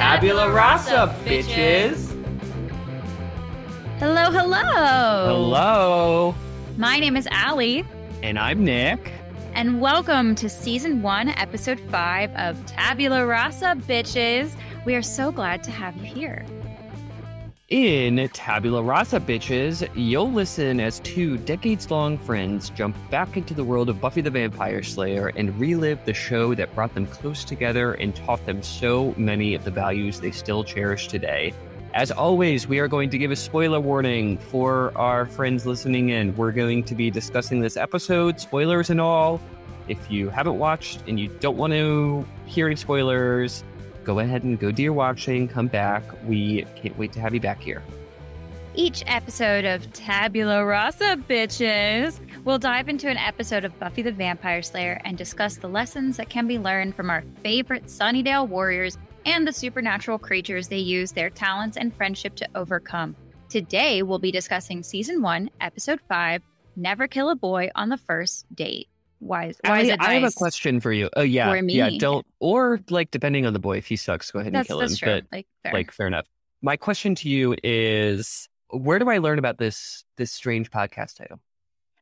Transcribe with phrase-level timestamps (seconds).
[0.00, 2.08] Tabula Rasa, bitches.
[3.98, 5.26] Hello, hello.
[5.26, 6.34] Hello.
[6.78, 7.84] My name is Allie,
[8.22, 9.12] And I'm Nick.
[9.54, 14.56] and welcome to season one, episode five of Tabula Rasa, bitches.
[14.86, 16.46] We are so glad to have you here.
[17.70, 23.62] In Tabula Rasa, bitches, you'll listen as two decades long friends jump back into the
[23.62, 27.92] world of Buffy the Vampire Slayer and relive the show that brought them close together
[27.92, 31.54] and taught them so many of the values they still cherish today.
[31.94, 36.34] As always, we are going to give a spoiler warning for our friends listening in.
[36.36, 39.40] We're going to be discussing this episode, spoilers and all.
[39.86, 43.62] If you haven't watched and you don't want to hear any spoilers,
[44.10, 46.02] go ahead and go do your watching, come back.
[46.26, 47.80] We can't wait to have you back here.
[48.74, 54.62] Each episode of Tabula Rasa, bitches, we'll dive into an episode of Buffy the Vampire
[54.62, 59.46] Slayer and discuss the lessons that can be learned from our favorite Sunnydale warriors and
[59.46, 63.14] the supernatural creatures they use their talents and friendship to overcome.
[63.48, 66.42] Today, we'll be discussing season one, episode five
[66.74, 68.88] Never Kill a Boy on the First Date.
[69.20, 71.08] Why, is- why I, is it I have a question for you.
[71.16, 71.90] Oh yeah, yeah.
[71.98, 74.92] Don't or like depending on the boy, if he sucks, go ahead and kill that's
[74.92, 74.98] him.
[74.98, 75.14] true.
[75.14, 75.72] But like, fair.
[75.72, 76.26] like, fair enough.
[76.62, 81.38] My question to you is, where do I learn about this this strange podcast title?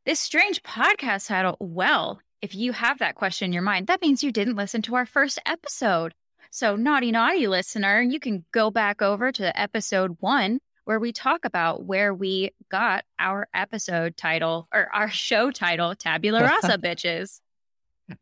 [0.07, 4.23] This strange podcast title, well, if you have that question in your mind, that means
[4.23, 6.15] you didn't listen to our first episode.
[6.51, 11.45] So, naughty, naughty listener, you can go back over to episode one where we talk
[11.45, 17.43] about where we got our episode title or our show title, Tabula Rasa, bitches.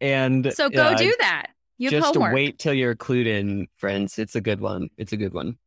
[0.00, 1.50] And So, go uh, do that.
[1.78, 2.34] You just homework.
[2.34, 4.18] wait till you're clued in, friends.
[4.18, 4.88] It's a good one.
[4.98, 5.58] It's a good one.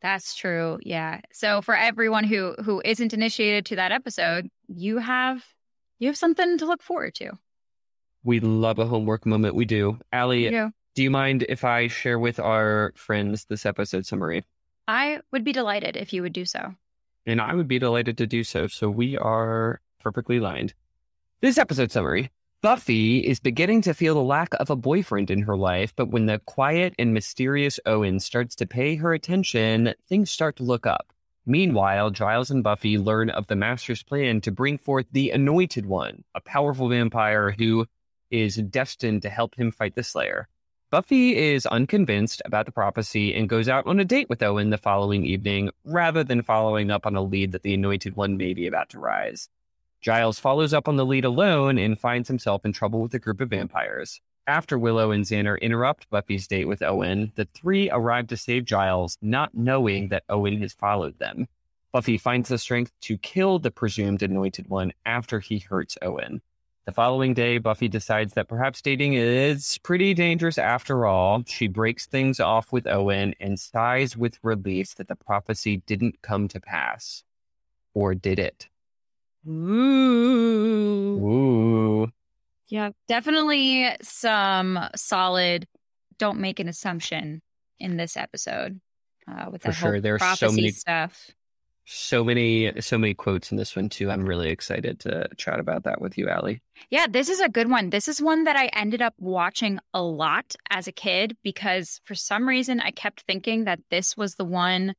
[0.00, 0.78] That's true.
[0.80, 1.20] Yeah.
[1.34, 5.44] So, for everyone who who isn't initiated to that episode, you have
[5.98, 7.32] you have something to look forward to.
[8.24, 9.54] We love a homework moment.
[9.54, 9.98] We do.
[10.12, 10.70] Allie, know?
[10.94, 14.44] do you mind if I share with our friends this episode summary?
[14.88, 16.74] I would be delighted if you would do so.
[17.26, 18.66] and I would be delighted to do so.
[18.68, 20.72] So we are perfectly lined.
[21.42, 22.30] This episode summary
[22.62, 26.24] Buffy is beginning to feel the lack of a boyfriend in her life, but when
[26.26, 31.12] the quiet and mysterious Owen starts to pay her attention, things start to look up.
[31.46, 36.24] Meanwhile, Giles and Buffy learn of the Master's plan to bring forth the Anointed One,
[36.34, 37.86] a powerful vampire who
[38.30, 40.48] is destined to help him fight the Slayer.
[40.90, 44.78] Buffy is unconvinced about the prophecy and goes out on a date with Owen the
[44.78, 48.66] following evening rather than following up on a lead that the Anointed One may be
[48.66, 49.50] about to rise.
[50.00, 53.42] Giles follows up on the lead alone and finds himself in trouble with a group
[53.42, 54.22] of vampires.
[54.46, 59.18] After Willow and Xander interrupt Buffy's date with Owen, the three arrive to save Giles,
[59.20, 61.48] not knowing that Owen has followed them.
[61.92, 66.40] Buffy finds the strength to kill the presumed Anointed One after he hurts Owen.
[66.88, 71.42] The following day, Buffy decides that perhaps dating is pretty dangerous after all.
[71.46, 76.48] She breaks things off with Owen and sighs with relief that the prophecy didn't come
[76.48, 77.24] to pass.
[77.92, 78.68] Or did it?
[79.46, 79.52] Ooh.
[81.22, 82.12] Ooh.
[82.68, 85.68] Yeah, definitely some solid
[86.16, 87.42] don't make an assumption
[87.78, 88.80] in this episode.
[89.30, 91.32] Uh, with For that sure, whole there are so many- stuff.
[91.90, 94.10] So many, so many quotes in this one too.
[94.10, 96.60] I'm really excited to chat about that with you, Allie.
[96.90, 97.88] Yeah, this is a good one.
[97.88, 102.14] This is one that I ended up watching a lot as a kid because for
[102.14, 104.92] some reason I kept thinking that this was the one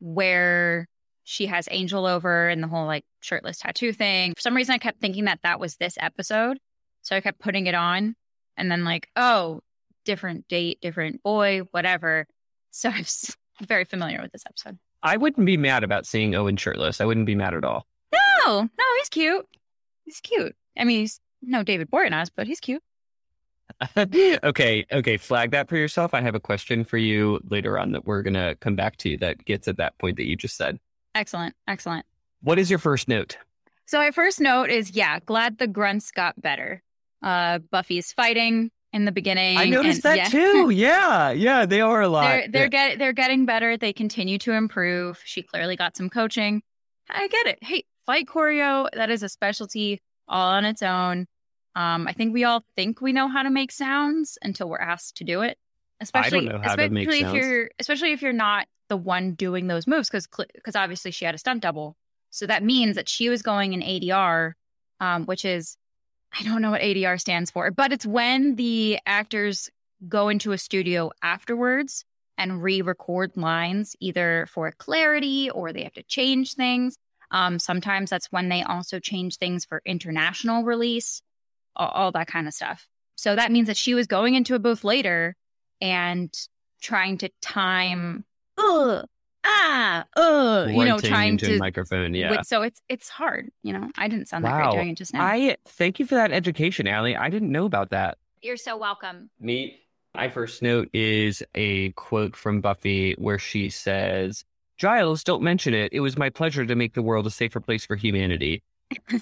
[0.00, 0.86] where
[1.22, 4.34] she has Angel over and the whole like shirtless tattoo thing.
[4.36, 6.58] For some reason I kept thinking that that was this episode.
[7.00, 8.16] So I kept putting it on
[8.58, 9.60] and then like, oh,
[10.04, 12.26] different date, different boy, whatever.
[12.70, 13.06] So I'm
[13.62, 14.78] very familiar with this episode.
[15.04, 17.00] I wouldn't be mad about seeing Owen shirtless.
[17.00, 17.86] I wouldn't be mad at all.
[18.12, 19.46] No, no, he's cute.
[20.04, 20.56] He's cute.
[20.76, 22.82] I mean, he's no David Boreanaz, but he's cute.
[23.96, 26.14] okay, okay, flag that for yourself.
[26.14, 29.16] I have a question for you later on that we're going to come back to
[29.18, 30.78] that gets at that point that you just said.
[31.14, 32.06] Excellent, excellent.
[32.42, 33.36] What is your first note?
[33.86, 36.82] So my first note is yeah, glad the grunts got better.
[37.22, 39.58] Uh Buffy's fighting in the beginning.
[39.58, 40.40] I noticed and- that yeah.
[40.40, 40.70] too.
[40.70, 42.22] Yeah, yeah, they are a lot.
[42.22, 42.68] They're they're Yeah.
[42.68, 43.76] get they're getting better.
[43.76, 45.20] They continue to improve.
[45.24, 46.62] She clearly got some coaching.
[47.10, 47.58] I get it.
[47.62, 51.26] Hey, fight choreo, that is a specialty all on its own.
[51.76, 55.16] Um, I think we all think we know how to make sounds until we're asked
[55.16, 55.58] to do it.
[56.00, 57.36] Especially, know how to especially if sounds.
[57.36, 61.34] you're, especially if you're not the one doing those moves, because because obviously she had
[61.34, 61.96] a stunt double,
[62.30, 64.52] so that means that she was going in ADR,
[65.00, 65.76] um, which is
[66.38, 69.70] I don't know what ADR stands for, but it's when the actors
[70.08, 72.04] go into a studio afterwards
[72.36, 76.96] and re-record lines, either for clarity or they have to change things.
[77.30, 81.22] Um, sometimes that's when they also change things for international release,
[81.76, 82.88] all, all that kind of stuff.
[83.16, 85.36] So that means that she was going into a booth later
[85.80, 86.32] and
[86.82, 88.24] trying to time,
[88.58, 89.06] ugh,
[89.44, 91.54] ah, ugh, you know, trying into to.
[91.56, 92.14] a microphone.
[92.14, 92.42] Yeah.
[92.42, 93.90] so it's it's hard, you know.
[93.96, 94.70] I didn't sound that Wow.
[94.70, 95.22] great doing it just now.
[95.24, 97.16] I thank you for that education, Allie.
[97.16, 98.18] I didn't know about that.
[98.42, 99.30] You're so welcome.
[99.40, 99.80] Neat.
[100.14, 104.44] My first note is a quote from Buffy where she says,
[104.76, 105.92] Giles, don't mention it.
[105.92, 108.62] It was my pleasure to make the world a safer place for humanity.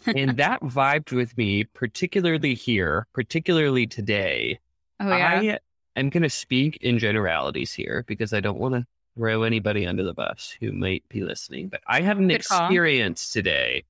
[0.06, 4.58] and that vibed with me, particularly here, particularly today.
[5.00, 5.56] Oh yeah.
[5.96, 8.84] I am going to speak in generalities here because I don't want to
[9.16, 11.68] throw anybody under the bus who might be listening.
[11.68, 12.66] But I had an Good call.
[12.66, 13.84] experience today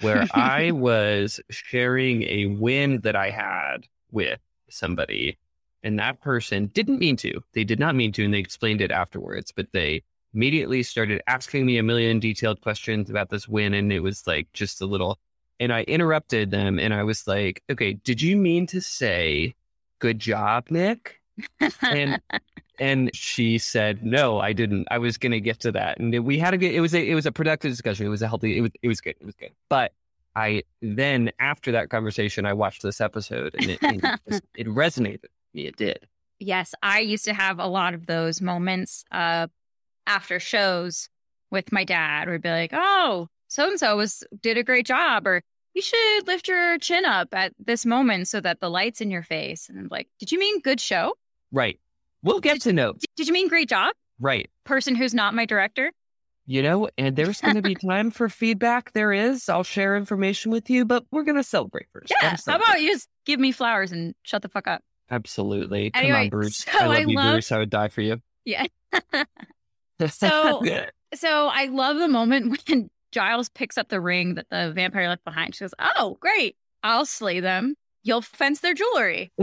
[0.00, 5.38] where I was sharing a win that I had with somebody,
[5.82, 7.40] and that person didn't mean to.
[7.52, 10.02] They did not mean to, and they explained it afterwards, but they
[10.32, 14.52] immediately started asking me a million detailed questions about this win, and it was like
[14.52, 15.18] just a little.
[15.58, 19.54] And I interrupted them, and I was like, "Okay, did you mean to say
[19.98, 21.19] good job, Nick?"
[21.82, 22.20] And
[22.78, 24.86] and she said no i didn't.
[24.90, 25.98] I was going to get to that.
[25.98, 28.06] And we had a good it was a it was a productive discussion.
[28.06, 29.50] It was a healthy it was it was good it was good.
[29.68, 29.92] But
[30.36, 35.22] i then after that conversation i watched this episode and it it, just- it resonated
[35.22, 35.66] with me.
[35.66, 36.06] It did.
[36.38, 39.48] Yes, I used to have a lot of those moments uh,
[40.06, 41.10] after shows
[41.50, 45.26] with my dad, he'd be like, "Oh, so and so was did a great job,"
[45.26, 45.42] or
[45.74, 49.22] "You should lift your chin up at this moment so that the light's in your
[49.22, 51.12] face." And I'm like, "Did you mean good show?
[51.52, 51.78] Right
[52.22, 55.90] we'll get to notes Did you mean great job?" right Person who's not my director.
[56.46, 60.50] you know and there's going to be time for feedback there is i'll share information
[60.50, 62.36] with you but we're going to celebrate first Yeah.
[62.46, 64.82] How about you just give me flowers and shut the fuck up?
[65.10, 68.00] absolutely come on bruce so i love I you love- bruce i would die for
[68.02, 68.66] you Yeah.
[70.08, 70.62] So-
[71.12, 75.24] So I love the moment when Giles picks up the ring that the vampire left
[75.24, 75.56] behind.
[75.56, 76.54] She goes, "Oh, great!
[76.84, 77.74] I'll slay them.
[78.02, 79.32] You'll fence their jewelry."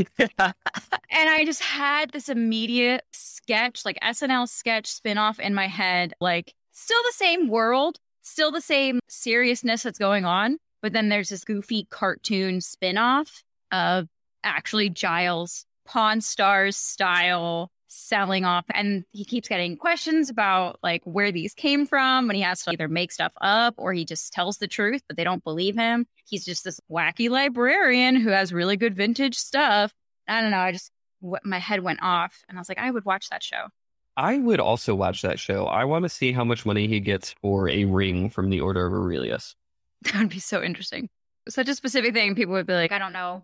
[1.10, 6.54] And I just had this immediate sketch, like SNL sketch spinoff in my head, like
[6.72, 11.44] still the same world, still the same seriousness that's going on, but then there's this
[11.44, 14.08] goofy cartoon spinoff of
[14.44, 21.32] actually Giles Pawn Stars style selling off and he keeps getting questions about like where
[21.32, 24.58] these came from when he has to either make stuff up or he just tells
[24.58, 28.76] the truth but they don't believe him he's just this wacky librarian who has really
[28.76, 29.94] good vintage stuff
[30.28, 32.92] i don't know i just what my head went off and I was like, I
[32.92, 33.68] would watch that show.
[34.16, 35.66] I would also watch that show.
[35.66, 38.88] I want to see how much money he gets for a ring from the Order
[38.88, 39.56] of Aurelius.
[40.04, 41.10] That would be so interesting.
[41.50, 42.36] Such a specific thing.
[42.36, 43.44] People would be like, I don't know.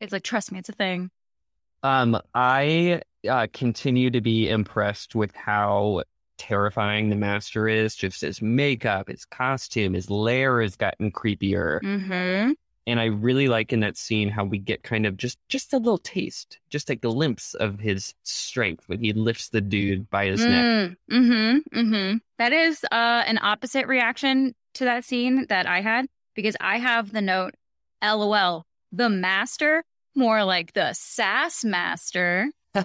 [0.00, 1.10] It's like, trust me, it's a thing.
[1.82, 6.02] Um, I uh, continue to be impressed with how
[6.38, 7.94] terrifying the master is.
[7.94, 12.52] Just his makeup, his costume, his lair has gotten creepier, Mm-hmm.
[12.86, 15.78] and I really like in that scene how we get kind of just just a
[15.78, 20.44] little taste, just a glimpse of his strength when he lifts the dude by his
[20.44, 20.96] neck.
[21.10, 21.78] Mm-hmm.
[21.78, 22.16] Mm-hmm.
[22.38, 27.12] That is uh, an opposite reaction to that scene that I had because I have
[27.12, 27.54] the note,
[28.02, 29.84] LOL, the master,
[30.16, 32.50] more like the sass master.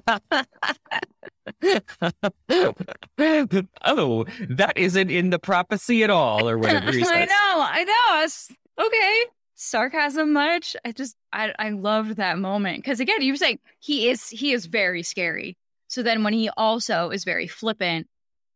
[3.86, 8.24] oh, that isn't in the prophecy at all, or whatever I know, I know.
[8.24, 9.26] It's okay.
[9.56, 10.76] Sarcasm much?
[10.86, 12.84] I just I I loved that moment.
[12.84, 15.58] Because again, you were saying he is he is very scary.
[15.88, 18.08] So then when he also is very flippant,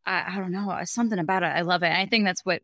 [0.05, 1.47] I, I don't know, uh, something about it.
[1.47, 1.87] I love it.
[1.87, 2.61] And I think that's what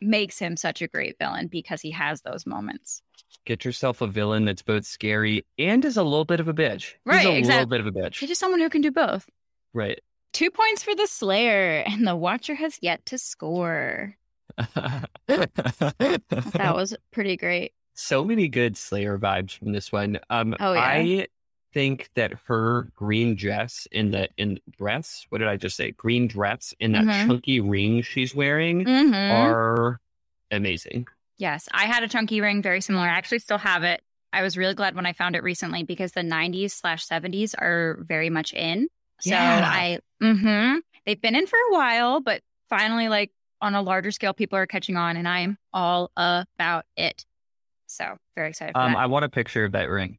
[0.00, 3.02] makes him such a great villain because he has those moments.
[3.46, 6.82] Get yourself a villain that's both scary and is a little bit of a bitch.
[6.84, 8.18] He's Right, a little bit of a bitch.
[8.18, 9.28] He's just someone who can do both.
[9.72, 10.00] Right.
[10.32, 14.16] Two points for the Slayer, and the Watcher has yet to score.
[15.28, 17.72] That was pretty great.
[17.94, 20.18] so many good Slayer vibes from this one.
[20.30, 20.80] Um, Oh, yeah.
[20.80, 21.26] I
[21.72, 25.26] think that her green dress in the in dress.
[25.28, 25.90] What did I just say?
[25.92, 27.26] Green dress in that Mhm.
[27.26, 29.32] chunky ring she's wearing Mm-hmm.
[29.32, 30.00] are
[30.50, 31.06] amazing.
[31.36, 33.04] Yes, I had a chunky ring very similar.
[33.04, 34.02] I actually still have it.
[34.32, 37.98] I was really glad when I found it recently because the 90s slash 70s are
[38.02, 38.88] very much in.
[39.20, 39.62] So Yeah.
[39.64, 44.34] I, mm-hmm, they've been in for a while, but finally, like on a larger scale,
[44.34, 47.24] people are catching on, and I'm all about it.
[47.86, 48.98] So very excited for Um, that.
[48.98, 50.18] I want a picture of that ring.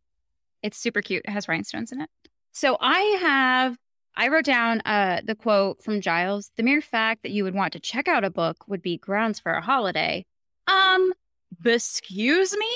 [0.63, 1.23] It's super cute.
[1.25, 2.09] It has rhinestones in it.
[2.53, 3.77] So I have
[4.15, 7.73] I wrote down uh the quote from Giles, the mere fact that you would want
[7.73, 10.25] to check out a book would be grounds for a holiday.
[10.67, 11.13] Um,
[11.63, 12.69] excuse me?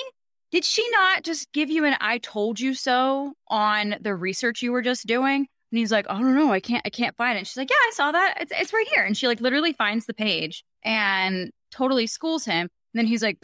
[0.50, 4.72] Did she not just give you an I told you so on the research you
[4.72, 5.46] were just doing?
[5.72, 7.46] And he's like, I don't know, I can't I can't find it.
[7.46, 8.38] She's like, Yeah, I saw that.
[8.40, 9.04] It's it's right here.
[9.04, 12.62] And she like literally finds the page and totally schools him.
[12.62, 13.38] And then he's like,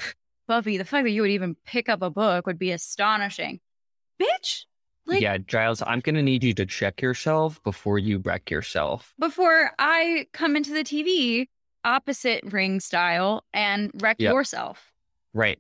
[0.49, 3.61] Buffy, the fact that you would even pick up a book would be astonishing
[4.21, 4.65] bitch
[5.07, 9.13] Like- yeah, Giles, I'm going to need you to check yourself before you wreck yourself.
[9.19, 11.47] Before I come into the TV
[11.87, 14.33] opposite ring style and wreck Yep.
[14.33, 14.93] yourself.
[15.33, 15.59] Right.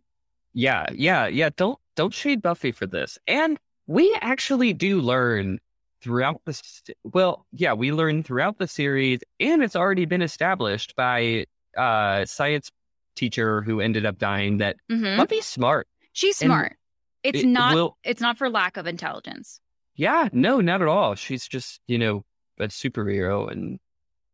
[0.52, 1.50] Yeah, yeah, yeah.
[1.56, 3.18] Don't don't shade Buffy for this.
[3.26, 5.58] And we actually do learn
[6.02, 6.60] throughout the
[7.04, 12.70] well, yeah, we learn throughout the series, and it's already been established by uh science
[13.16, 15.16] teacher who ended up dying that Mhm.
[15.16, 15.86] Buffy's smart.
[16.12, 16.76] She's And smart.
[17.22, 17.74] It's It not.
[17.74, 19.60] will- it's not for lack of intelligence.
[19.94, 21.14] yeah, no, not at all.
[21.14, 22.24] She's just you know
[22.58, 23.78] a superhero and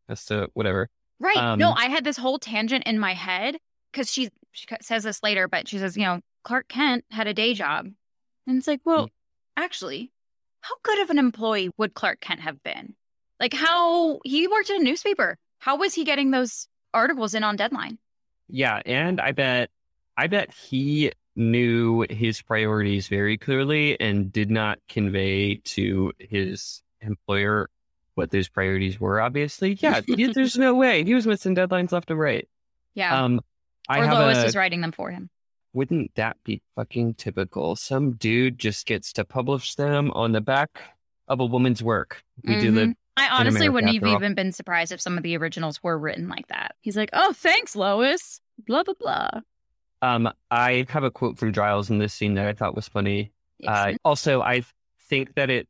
[0.08, 0.88] that's the whatever.
[1.22, 1.56] Right.
[1.56, 3.56] no, Um, I had this whole tangent in my head
[3.92, 7.32] because she she says this later, but she says, you know, Clark Kent had a
[7.32, 7.86] day job,
[8.46, 9.08] and it's like, well,
[9.56, 10.10] actually,
[10.60, 12.94] how good of an employee would Clark Kent have been?
[13.40, 15.38] Like, how he worked in a newspaper.
[15.60, 17.98] How was he getting those articles in on deadline?
[18.48, 19.70] Yeah, and I bet
[20.16, 27.70] I bet he knew his priorities very clearly and did not convey to his employer
[28.14, 29.74] what those priorities were, obviously.
[29.80, 31.04] Yeah, there's no way.
[31.04, 32.48] He was missing deadlines left and right.
[32.94, 33.22] Yeah.
[33.24, 33.40] Um
[33.88, 35.28] I or Lois a, was writing them for him.
[35.72, 37.74] wouldn't that be fucking typical?
[37.76, 40.70] Some dude just gets to publish them on the back
[41.28, 42.22] of a woman's work.
[42.44, 42.94] We do the Mhm.
[43.16, 44.14] I honestly wouldn't have all.
[44.16, 46.74] even been surprised if some of the originals were written like that.
[46.80, 49.28] He's like, "Oh, thanks, Lois." Blah blah blah.
[50.02, 53.32] um I have a quote from Giles in this scene that I thought was funny.
[53.66, 54.62] Uh, also, I
[55.08, 55.68] think that it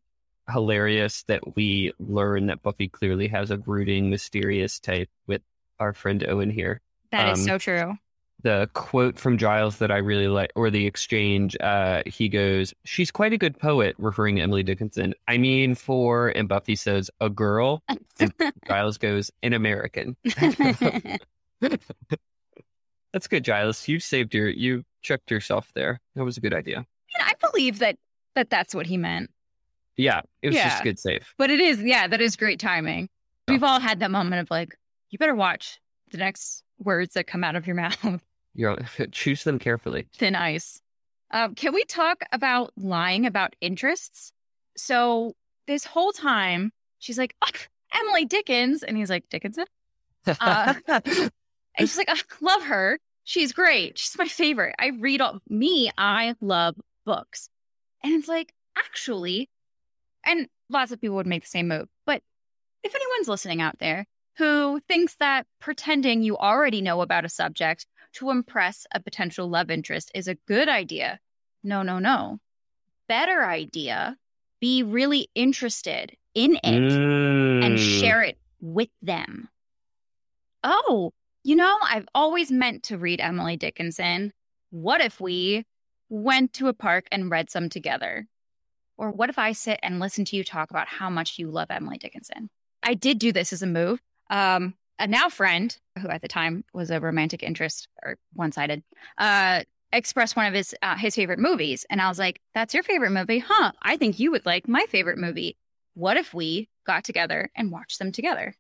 [0.51, 5.43] hilarious that we learn that Buffy clearly has a brooding, mysterious type with
[5.79, 6.81] our friend Owen here.
[7.11, 7.95] that is um, so true.
[8.43, 13.13] The quote from Giles that I really like, or the exchange, uh, he goes, "She's
[13.13, 15.15] quite a good poet," referring to Emily Dickinson.
[15.29, 17.85] I mean, for and Buffy says, "A girl,"
[18.19, 18.33] and
[18.67, 20.17] Giles goes, "An American."
[23.13, 23.87] That's good, Giles.
[23.87, 26.01] You saved your, you checked yourself there.
[26.17, 26.87] That was a good idea.
[27.21, 27.97] I believe that
[28.35, 29.31] that that's what he meant.
[29.97, 30.81] Yeah, it was just Yeah.
[30.81, 31.35] a good save.
[31.39, 33.09] But it is, yeah, that is great timing.
[33.49, 34.75] We've all had that moment of like,
[35.11, 35.79] you better watch
[36.11, 38.23] the next words that come out of your mouth.
[38.55, 38.77] You're
[39.13, 40.07] choose them carefully.
[40.15, 40.81] Thin ice.
[41.31, 44.33] Um, can we talk about lying about interests?
[44.77, 45.35] So
[45.67, 47.57] this whole time, she's like, "Ugh,
[47.95, 48.83] Emily Dickens.
[48.83, 49.65] And he's like, Dickinson?
[50.27, 50.75] Uh,
[51.79, 52.99] And she's like, "Ugh, love her.
[53.25, 53.97] She's great.
[53.99, 54.75] She's my favorite.
[54.79, 57.49] I read all me, I love books.
[58.05, 59.49] And it's like, actually,
[60.25, 61.89] and lots of people would make the same move.
[62.07, 62.23] But
[62.83, 64.07] if anyone's listening out there
[64.39, 69.71] who thinks that pretending you already know about a subject to impress a potential love
[69.71, 71.21] interest is a good idea,
[71.63, 72.39] no, no, no.
[73.09, 74.17] Better idea,
[74.61, 78.01] be really interested in it and Mm.
[78.01, 79.49] share it with them.
[80.65, 81.13] Oh,
[81.45, 84.33] you know, I've always meant to read Emily Dickinson.
[84.71, 85.65] What if we
[86.09, 88.27] went to a park and read some together?
[89.03, 91.73] Or what if I sit and listen to you talk about how much you love
[91.73, 92.49] Emily Dickinson?
[92.85, 94.01] I did do this as a move.
[94.31, 98.85] Um, a now friend, who at the time was a romantic interest or one sided,
[99.19, 102.85] uh, expressed one of his uh, his favorite movies, and I was like, "That's your
[102.85, 103.73] favorite movie, huh?
[103.83, 105.57] I think you would like my favorite movie.
[105.95, 108.55] What if we got together and watched them together?"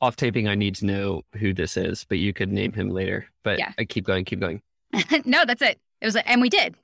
[0.00, 3.28] Off taping, I need to know who this is, but you could name him later.
[3.44, 3.70] But Yeah.
[3.78, 4.62] I keep going, keep going.
[5.24, 5.78] no, that's it.
[6.00, 6.74] It was, and we did.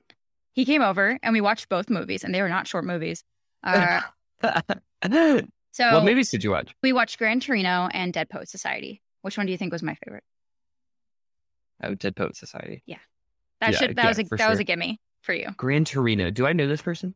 [0.53, 3.23] He came over and we watched both movies, and they were not short movies.
[3.63, 4.01] Uh,
[5.71, 6.75] so what movies did you watch?
[6.83, 9.01] we watched Gran Torino and Dead Poet Society.
[9.21, 10.23] Which one do you think was my favorite?
[11.81, 12.83] Oh, Dead Poet Society.
[12.85, 12.97] Yeah,
[13.61, 15.49] That Yeah, should that yeah, was a that was a gimme for you.
[15.57, 16.29] Gran Torino.
[16.29, 17.15] Do I know this person?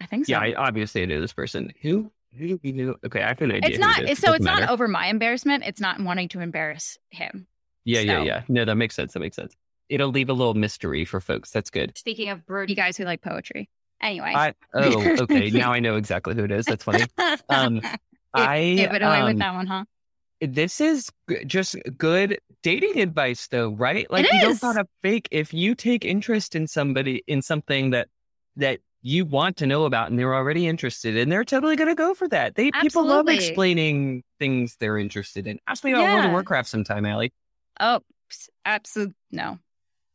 [0.00, 0.32] I think so.
[0.32, 1.72] Yeah, I, obviously I know this person.
[1.82, 2.10] Who?
[2.38, 2.94] Who do we know?
[3.04, 3.70] Okay, I have an idea.
[3.70, 4.02] it's not.
[4.02, 4.10] it.
[4.10, 5.64] It's, so it's not over my embarrassment.
[5.66, 7.48] It's not wanting to embarrass him.
[7.84, 8.42] Yeah, yeah, yeah.
[8.48, 9.14] No, that makes sense.
[9.14, 9.56] That makes sense.
[9.90, 11.50] It'll leave a little mystery for folks.
[11.50, 11.98] That's good.
[11.98, 13.68] Speaking of broody guys who like poetry.
[14.00, 14.32] Anyway.
[14.34, 15.50] I oh, okay.
[15.52, 16.64] now I know exactly who it is.
[16.64, 17.04] That's funny.
[17.48, 17.82] Um,
[18.34, 19.84] I Give it away um, with that one, huh?
[20.40, 24.60] this is g- just good dating advice though right like It you is.
[24.60, 28.08] don't gotta fake if you take interest in somebody in something that
[28.56, 32.14] that you want to know about and they're already interested and they're totally gonna go
[32.14, 36.30] for that they people love explaining things they're interested in ask me about world of
[36.30, 37.32] warcraft sometime Allie.
[37.78, 38.00] Oh,
[38.64, 39.58] absolutely no.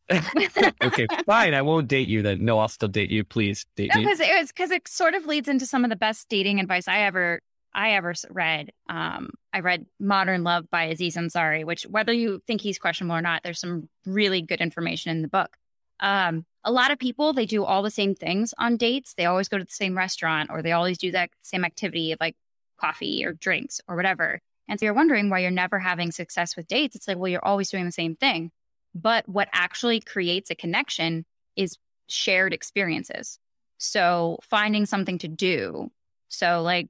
[0.83, 3.99] okay fine i won't date you then no i'll still date you please date No,
[3.99, 6.59] me because it was because it sort of leads into some of the best dating
[6.59, 7.41] advice I ever
[7.75, 8.71] I ever read.
[8.89, 13.21] Um, I read Modern Love by Aziz Ansari, which whether you think he's questionable or
[13.21, 15.57] not, there's some really good information in the book.
[15.99, 19.13] Um, a lot of people they do all the same things on dates.
[19.13, 22.19] They always go to the same restaurant, or they always do that same activity of
[22.21, 22.35] like
[22.79, 24.39] coffee or drinks or whatever.
[24.67, 26.95] And so you're wondering why you're never having success with dates.
[26.95, 28.51] It's like, well, you're always doing the same thing.
[28.95, 31.25] But what actually creates a connection
[31.55, 33.37] is shared experiences.
[33.77, 35.91] So finding something to do.
[36.29, 36.87] So like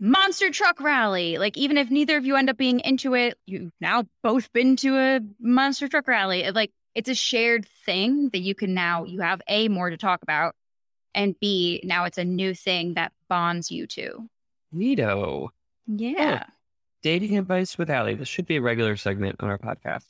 [0.00, 1.38] monster truck rally.
[1.38, 4.76] Like even if neither of you end up being into it, you've now both been
[4.76, 6.42] to a monster truck rally.
[6.42, 9.96] It, like it's a shared thing that you can now you have a more to
[9.96, 10.54] talk about,
[11.14, 14.28] and b now it's a new thing that bonds you two.
[14.74, 15.48] Neato.
[15.86, 16.44] Yeah.
[16.46, 16.52] Oh,
[17.02, 18.14] dating advice with Allie.
[18.14, 20.06] This should be a regular segment on our podcast.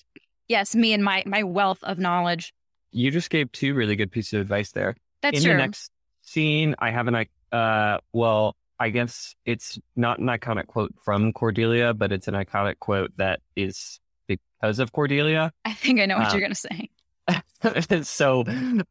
[0.48, 2.52] Yes, me and my my wealth of knowledge.
[2.92, 4.96] You just gave two really good pieces of advice there.
[5.22, 5.52] That's In true.
[5.52, 5.90] the next
[6.22, 11.94] scene, I have an uh well, I guess it's not an iconic quote from Cordelia,
[11.94, 13.98] but it's an iconic quote that is
[14.28, 15.52] because of Cordelia.
[15.64, 16.90] I think I know what Um, you're gonna say.
[18.02, 18.44] so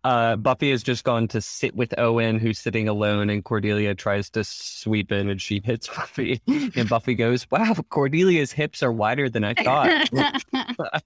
[0.03, 4.29] uh, Buffy has just gone to sit with Owen, who's sitting alone, and Cordelia tries
[4.31, 6.41] to sweep in and she hits Buffy.
[6.75, 10.09] And Buffy goes, Wow, Cordelia's hips are wider than I thought.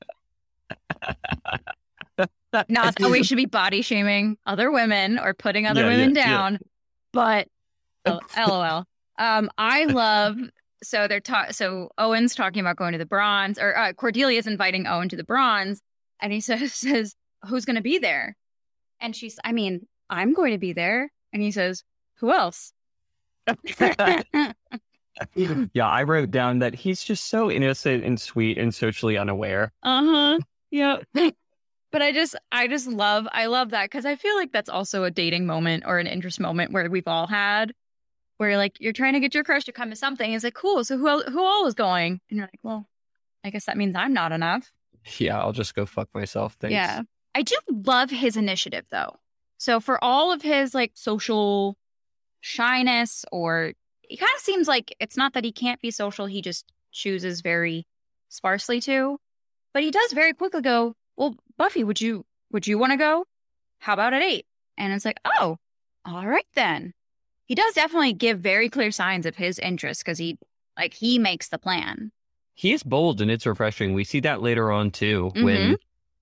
[2.68, 6.22] Not that we should be body shaming other women or putting other Yeah, women yeah,
[6.22, 6.28] yeah.
[6.28, 6.60] down,
[7.14, 7.48] but
[8.06, 8.84] oh, lol.
[9.18, 10.38] Um, I love
[10.82, 14.88] so they're ta- so Owen's talking about going to the bronze, or uh, Cordelia's inviting
[14.88, 15.82] Owen to the bronze,
[16.22, 17.16] and he says, says
[17.48, 18.36] who's going to be there?
[19.00, 21.84] And she's, I mean, I'm going to be there, and he says,
[22.16, 22.74] who else?
[25.36, 29.74] yeah, I wrote down that he's just so innocent and sweet and socially unaware.
[29.84, 30.40] Uh huh.
[30.72, 31.08] Yep.
[31.92, 35.06] But I just, I just love, I love that because I feel like that's also
[35.06, 37.74] a dating moment or an interest moment where we've all had,
[38.38, 40.32] where like you're trying to get your crush to come to something.
[40.32, 40.84] It's like cool.
[40.84, 42.22] So who else, who all is going?
[42.30, 42.88] And you're like, well,
[43.44, 44.72] I guess that means I'm not enough.
[45.18, 46.58] Yeah, I'll just go fuck myself.
[46.60, 46.74] Thanks.
[46.74, 47.02] Yeah.
[47.34, 49.16] I do love his initiative though.
[49.58, 51.76] So for all of his like social
[52.42, 53.74] shyness, or
[54.04, 57.42] it kind of seems like it's not that he can't be social, he just chooses
[57.42, 57.88] very
[58.30, 59.20] sparsely to.
[59.74, 63.26] But he does very quickly go, Well, Buffy, would you would you want to go?
[63.80, 64.46] How about at eight?
[64.78, 65.58] And it's like, oh,
[66.06, 66.94] all right then.
[67.46, 70.38] He does definitely give very clear signs of his interest because he
[70.78, 72.12] like he makes the plan.
[72.56, 73.94] He is bold and it's refreshing.
[73.94, 75.78] We see that later on too, when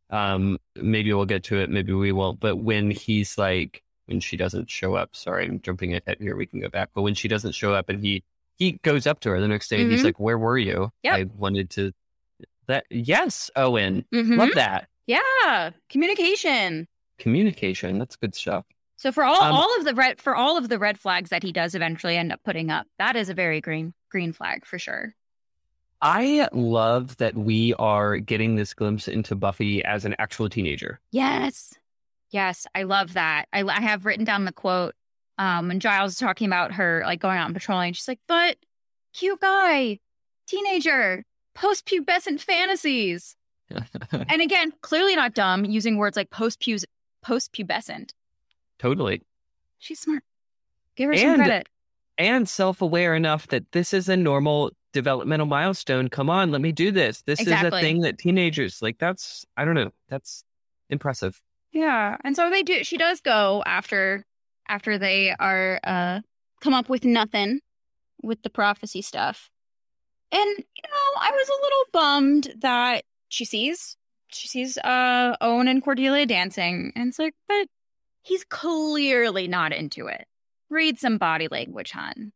[0.09, 4.37] um maybe we'll get to it, maybe we won't, but when he's like when she
[4.37, 6.89] doesn't show up, sorry, I'm jumping ahead here, we can go back.
[6.93, 8.23] But when she doesn't show up and he
[8.57, 10.05] he goes up to her the next day and he's Mhm.
[10.05, 10.91] like, Where were you?
[11.03, 11.13] Yep.
[11.13, 11.91] I wanted to
[12.67, 14.05] that yes, Owen.
[14.13, 14.37] Mhm.
[14.37, 14.87] Love that.
[15.05, 15.71] Yeah.
[15.89, 16.87] Communication.
[17.19, 17.97] Communication.
[17.99, 18.65] That's good stuff.
[18.97, 21.43] So for all, Um, all of the red for all of the red flags that
[21.43, 24.79] he does eventually end up putting up, that is a very green green flag for
[24.79, 25.13] sure.
[26.01, 30.99] I love that we are getting this glimpse into Buffy as an actual teenager.
[31.11, 31.73] Yes.
[32.29, 33.45] Yes, I love that.
[33.53, 34.93] I, I have written down the quote
[35.39, 37.93] um, when Giles is talking about her like going out and patrolling.
[37.93, 38.57] She's like, "But
[39.13, 39.99] cute guy,
[40.47, 41.23] teenager,
[41.57, 43.35] post-pubescent fantasies."
[44.29, 46.85] and again, clearly not dumb using words like post-pubes
[47.21, 48.11] post-pubescent.
[48.79, 49.21] totally.
[49.79, 50.23] She's smart.
[50.95, 51.69] Give her some credit.
[52.17, 56.07] and self-aware enough that this is a normal developmental milestone.
[56.07, 57.21] Come on, let me do this.
[57.23, 58.97] This is a thing that teenagers like.
[58.97, 59.91] That's I don't know.
[60.09, 60.43] That's
[60.89, 61.39] impressive.
[61.71, 62.17] Yeah.
[62.23, 64.25] And so they do she does go after
[64.67, 66.21] after they are uh
[66.61, 67.59] come up with nothing
[68.23, 69.51] with the prophecy stuff.
[70.31, 73.97] And you know, I was a little bummed that she sees
[74.29, 77.67] she sees uh Owen and Cordelia dancing and it's like, but
[78.23, 80.25] he's clearly not into it.
[80.69, 82.31] Read some body language, hon.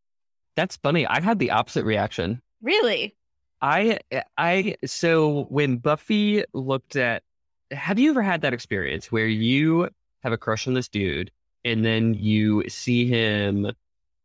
[0.56, 1.06] That's funny.
[1.06, 2.42] I had the opposite reaction.
[2.62, 3.16] Really?
[3.62, 4.00] I
[4.38, 7.24] I so when Buffy looked at
[7.72, 9.90] have you ever had that experience where you
[10.24, 11.32] have a crush on this dude
[11.64, 13.72] and then you see him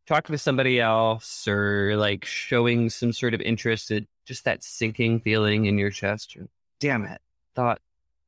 [0.06, 5.20] talking to somebody else or like showing some sort of interest in just that sinking
[5.20, 6.34] feeling in your chest?
[6.34, 6.48] You're,
[6.80, 7.20] Damn it.
[7.54, 7.80] Thought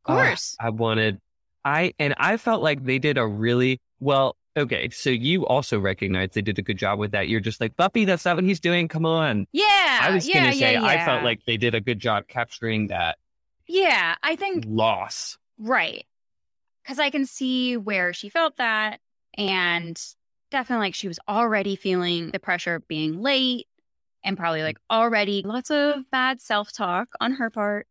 [0.05, 0.57] Of course.
[0.61, 1.21] "Ah, I wanted
[1.65, 6.31] I and I felt like they did a really well okay, so you also recognize
[6.33, 7.29] they did a good job with that.
[7.29, 8.89] You're just like, Buffy, that's not what he's doing.
[8.89, 9.47] Come on.
[9.53, 10.01] yeah.
[10.03, 12.89] I was yeah, gonna say yeah, I felt like they did a good job capturing
[12.89, 13.19] that
[13.67, 15.39] Yeah, I think loss.
[15.59, 16.07] Right.
[16.83, 19.01] Because I can see where she felt that.
[19.37, 20.01] And
[20.51, 23.67] definitely, like, she was already feeling the pressure of being late
[24.25, 27.87] and probably, like, already lots of bad self talk on her part.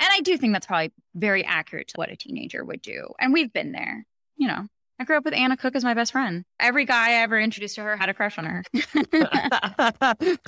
[0.00, 3.08] And I do think that's probably very accurate to what a teenager would do.
[3.20, 4.06] And we've been there.
[4.36, 4.66] You know,
[5.02, 6.44] I grew up with Anna Cook as my best friend.
[6.60, 8.62] Every guy I ever introduced to her had a crush on her.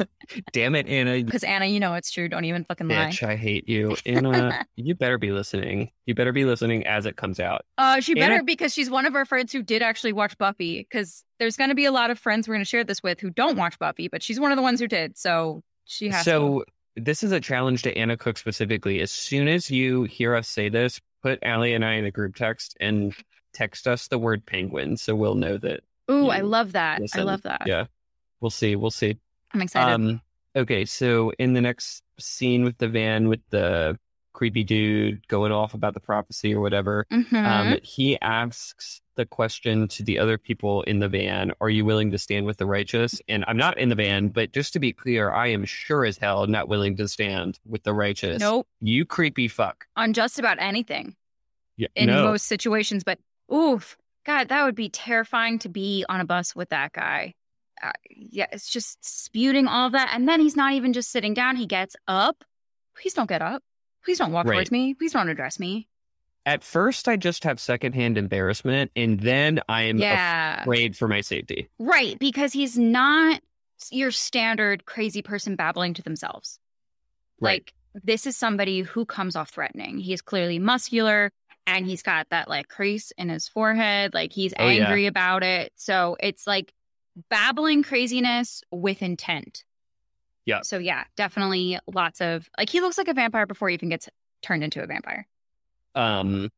[0.52, 1.14] Damn it, Anna.
[1.24, 2.28] Because Anna, you know it's true.
[2.28, 3.06] Don't even fucking lie.
[3.08, 3.96] Bitch, I hate you.
[4.06, 5.90] Anna, you better be listening.
[6.06, 7.64] You better be listening as it comes out.
[7.78, 10.78] Uh, she Anna- better because she's one of our friends who did actually watch Buffy.
[10.88, 13.18] Because there's going to be a lot of friends we're going to share this with
[13.18, 15.18] who don't watch Buffy, but she's one of the ones who did.
[15.18, 16.22] So she has.
[16.26, 16.30] to.
[16.30, 16.64] So
[16.94, 19.00] this is a challenge to Anna Cook specifically.
[19.00, 22.36] As soon as you hear us say this, put Allie and I in a group
[22.36, 23.12] text and
[23.54, 27.00] text us the word penguin so we'll know that Ooh, I love that.
[27.14, 27.62] I love that.
[27.66, 27.86] Yeah.
[28.40, 28.76] We'll see.
[28.76, 29.16] We'll see.
[29.54, 29.94] I'm excited.
[29.94, 30.20] Um,
[30.54, 33.98] okay, so in the next scene with the van with the
[34.34, 37.46] creepy dude going off about the prophecy or whatever, Mhm.
[37.46, 42.10] um, he asks the question to the other people in the van Are you willing
[42.10, 43.22] to stand with the righteous?
[43.28, 46.18] And I'm not in the van, but just to be clear, I am sure as
[46.18, 48.40] hell not willing to stand with the righteous.
[48.40, 48.66] nope.
[48.80, 49.86] You creepy fuck.
[49.96, 51.14] On just about anything
[51.76, 52.24] Yeah, in no.
[52.24, 53.18] most situations, but
[53.52, 57.34] oof, God, that would be terrifying to be on a bus with that guy.
[57.82, 61.34] Uh, yeah, it's just spewing all of that, and then he's not even just sitting
[61.34, 61.56] down.
[61.56, 62.44] He gets up.
[62.96, 63.62] Please don't get up.
[64.04, 64.54] Please don't walk Right.
[64.56, 64.94] towards me.
[64.94, 65.88] Please don't address me.
[66.46, 70.60] At first, I just have secondhand embarrassment, and then I am yeah.
[70.62, 71.68] afraid for my safety.
[71.78, 73.40] Right, because he's not
[73.90, 76.58] your standard crazy person babbling to themselves.
[77.40, 77.62] Right.
[77.64, 79.98] Like this is somebody who comes off threatening.
[79.98, 81.30] He is clearly muscular
[81.66, 84.84] and he's got that like crease in his forehead, like he's Oh, yeah.
[84.84, 85.72] angry about it.
[85.76, 86.72] So it's like
[87.30, 89.64] babbling craziness with intent.
[90.46, 90.60] Yeah.
[90.62, 94.08] So yeah, definitely lots of like he looks like a vampire before he even gets
[94.42, 95.26] turned into a vampire.
[95.94, 96.50] Um,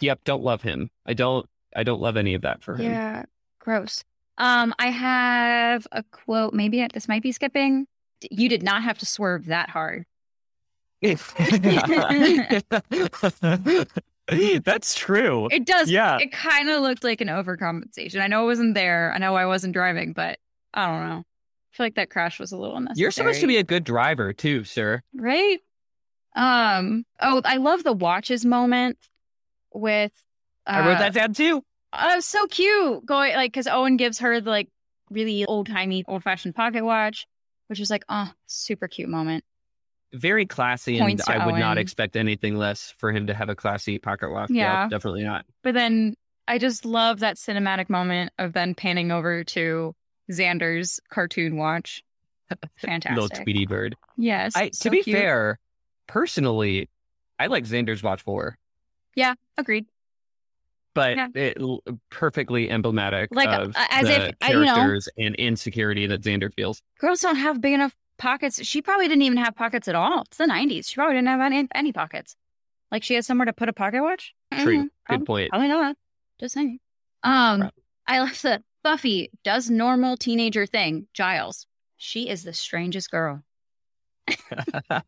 [0.00, 0.90] yep, don't love him.
[1.04, 1.46] I don't.
[1.76, 2.92] I don't love any of that for him.
[2.92, 3.24] Yeah,
[3.58, 4.04] gross.
[4.38, 6.54] Um, I have a quote.
[6.54, 7.86] Maybe I- this might be skipping.
[8.30, 10.06] You did not have to swerve that hard.
[14.64, 15.48] That's true.
[15.50, 15.90] It does.
[15.90, 16.18] Yeah.
[16.18, 18.20] It kind of looked like an overcompensation.
[18.20, 19.12] I know I wasn't there.
[19.14, 20.38] I know I wasn't driving, but
[20.72, 21.18] I don't know.
[21.18, 23.02] I feel like that crash was a little unnecessary.
[23.02, 25.02] You're supposed to be a good driver too, sir.
[25.14, 25.58] right.
[26.36, 27.04] Um.
[27.20, 28.98] Oh, I love the watches moment
[29.72, 30.12] with.
[30.66, 31.62] Uh, I wrote that down too.
[31.92, 33.06] Oh, so cute.
[33.06, 34.68] Going like because Owen gives her the like
[35.10, 37.26] really old timey, old fashioned pocket watch,
[37.68, 39.44] which is like, oh, super cute moment.
[40.14, 43.98] Very classy, and I would not expect anything less for him to have a classy
[43.98, 44.48] pocket watch.
[44.50, 44.88] Yeah.
[44.88, 45.44] definitely not.
[45.62, 46.14] But then
[46.46, 49.94] I just love that cinematic moment of then panning over to
[50.30, 52.02] Xander's cartoon watch.
[52.76, 53.20] Fantastic.
[53.20, 53.96] Little Tweety bird.
[54.16, 54.52] Yes.
[54.54, 55.16] I, so to be cute.
[55.16, 55.58] fair,
[56.06, 56.88] personally,
[57.38, 58.56] I like Xander's watch more,
[59.16, 59.86] Yeah, agreed.
[60.94, 61.28] but Yeah.
[61.34, 66.06] it l- perfectly emblematic Like, of uh, as if, uh, you know- characters and insecurity
[66.06, 66.80] that Xander feels.
[67.00, 68.64] Girls don't have big enough pockets.
[68.64, 70.22] She probably didn't even have pockets at all.
[70.22, 70.86] It's the 90s.
[70.88, 72.36] She probably didn't have any, any pockets.
[72.90, 74.34] Like she has somewhere to put a pocket watch?
[74.52, 74.84] True.
[74.84, 74.88] Mhm.
[75.08, 75.50] Good Um, point.
[75.50, 75.96] Probably not.
[76.40, 76.78] Just saying.
[77.22, 77.82] Um, Probably.
[78.06, 81.06] I love that Buffy does normal teenager thing.
[81.14, 83.42] Giles, she is the strangest girl.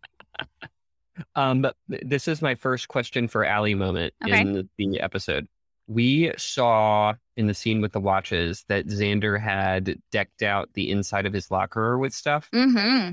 [1.34, 4.40] um, but this is my first question for Allie moment Okay.
[4.40, 5.46] in the, the episode.
[5.88, 11.26] We saw in the scene with the watches that Xander had decked out the inside
[11.26, 12.48] of his locker with stuff.
[12.52, 13.12] Mm-hmm.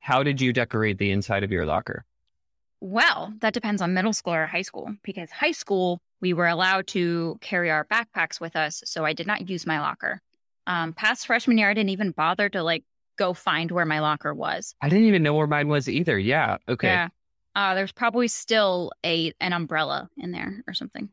[0.00, 2.04] How did you decorate the inside of your locker?
[2.80, 6.86] Well, that depends on middle school or high school because high school, we were allowed
[6.88, 8.82] to carry our backpacks with us.
[8.84, 10.20] So I did not use my locker.
[10.66, 12.84] Um, past freshman year, I didn't even bother to like
[13.16, 14.74] go find where my locker was.
[14.80, 16.18] I didn't even know where mine was either.
[16.18, 16.58] Yeah.
[16.68, 16.88] Okay.
[16.88, 17.08] Yeah.
[17.54, 21.08] Uh, there's probably still a an umbrella in there or something.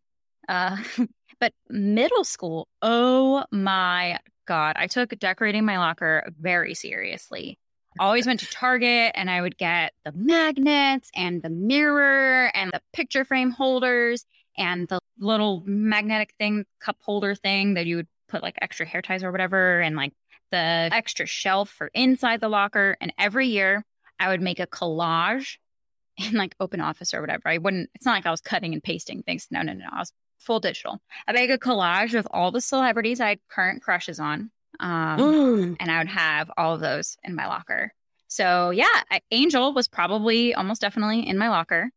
[0.47, 0.77] Uh,
[1.39, 7.57] but middle school, oh my god, I took decorating my locker very seriously.
[7.99, 12.81] Always went to Target and I would get the magnets and the mirror and the
[12.91, 14.25] picture frame holders
[14.57, 19.01] and the little magnetic thing, cup holder thing that you would put like extra hair
[19.01, 20.13] ties or whatever, and like
[20.51, 22.97] the extra shelf for inside the locker.
[22.99, 23.85] And every year
[24.19, 25.57] I would make a collage
[26.17, 27.47] in like open office or whatever.
[27.47, 29.47] I wouldn't, it's not like I was cutting and pasting things.
[29.51, 29.85] No, no, no.
[29.91, 30.11] I was
[30.43, 30.99] full digital.
[31.27, 34.51] I make a collage of all the celebrities I had current crushes on.
[34.79, 37.93] Um, and I would have all of those in my locker.
[38.27, 41.89] So yeah, Angel was probably almost definitely in my locker.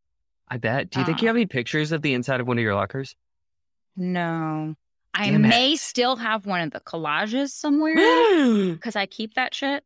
[0.48, 0.90] I bet.
[0.90, 2.74] Do you think you Uh, have any pictures of the inside of one of your
[2.74, 3.16] lockers?
[3.96, 4.74] No.
[5.14, 5.48] I Damn it.
[5.48, 7.94] may still have one of the collages somewhere
[8.74, 9.82] because I keep that shit.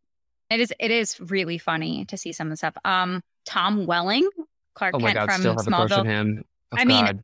[0.50, 2.74] It is it is really funny to see some of the stuff.
[2.84, 4.28] Um, Tom Welling,
[4.74, 5.32] Clark Oh my Kent God.
[5.32, 6.08] from Still have a crush on Smallville.
[6.08, 6.44] him.
[6.72, 7.22] Oh, I mean,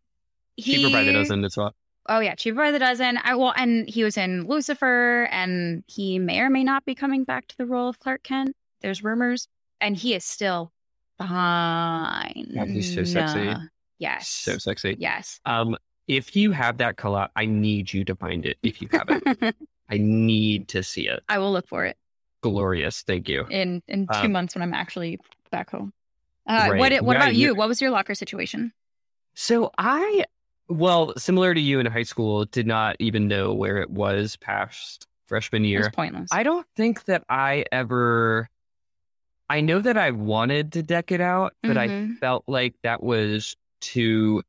[0.58, 0.64] God.
[0.64, 1.74] Cheaper by the dozen as well.
[2.08, 3.18] Oh yeah, cheaper by the dozen.
[3.22, 7.24] I well, and he was in Lucifer, and he may or may not be coming
[7.24, 8.54] back to the role of Clark Kent.
[8.80, 9.48] There's rumors,
[9.80, 10.72] and he is still
[11.18, 12.52] fine.
[12.54, 13.54] God, he's so sexy.
[13.98, 14.28] Yes.
[14.28, 14.96] So sexy.
[14.98, 15.40] Yes.
[15.46, 18.58] Um, if you have that collage, I need you to find it.
[18.62, 19.56] If you have it,
[19.90, 21.20] I need to see it.
[21.28, 21.96] I will look for it
[22.42, 23.02] Glorious.
[23.02, 23.44] Thank you.
[23.50, 25.18] in in two Um, months when I'm actually
[25.50, 25.92] back home.
[26.48, 26.78] Uh, Right.
[26.78, 27.54] What What Yeah, about you?
[27.54, 28.72] What was your locker situation?
[29.34, 30.24] So I,
[30.68, 35.06] well, similar to you in high school, did not even know where it was past
[35.26, 35.90] freshman It was year.
[35.94, 36.28] pointless.
[36.32, 38.48] I don't think that I ever.
[39.48, 42.18] I know that I wanted to deck it out, but I Mhm.
[42.18, 44.42] felt like that was too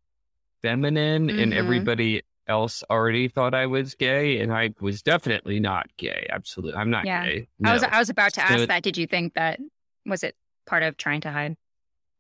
[0.64, 1.56] feminine, and Mhm.
[1.56, 6.26] everybody else already thought I was gay, and I was definitely not gay.
[6.32, 7.26] Absolutely, I'm not Yeah.
[7.26, 7.48] gay.
[7.64, 8.82] I was I was about to ask So- that.
[8.84, 9.60] Did you think that
[10.06, 11.58] was it part of trying to hide?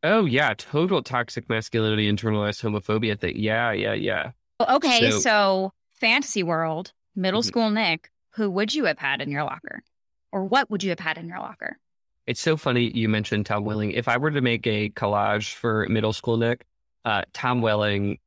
[0.10, 3.20] Oh yeah, total toxic masculinity, internalized homophobia.
[3.20, 3.34] Thing.
[3.38, 4.32] Yeah, yeah, yeah.
[4.62, 7.46] Okay, So- so, fantasy world, middle Mhm.
[7.46, 9.84] school Nick, who would you have had in your locker?
[10.32, 11.78] Or what would you have had in your locker?
[12.26, 13.92] It's so funny you mentioned Tom Welling.
[13.92, 16.66] If I were to make a collage for middle school Nick,
[17.06, 18.18] uh, Tom Welling,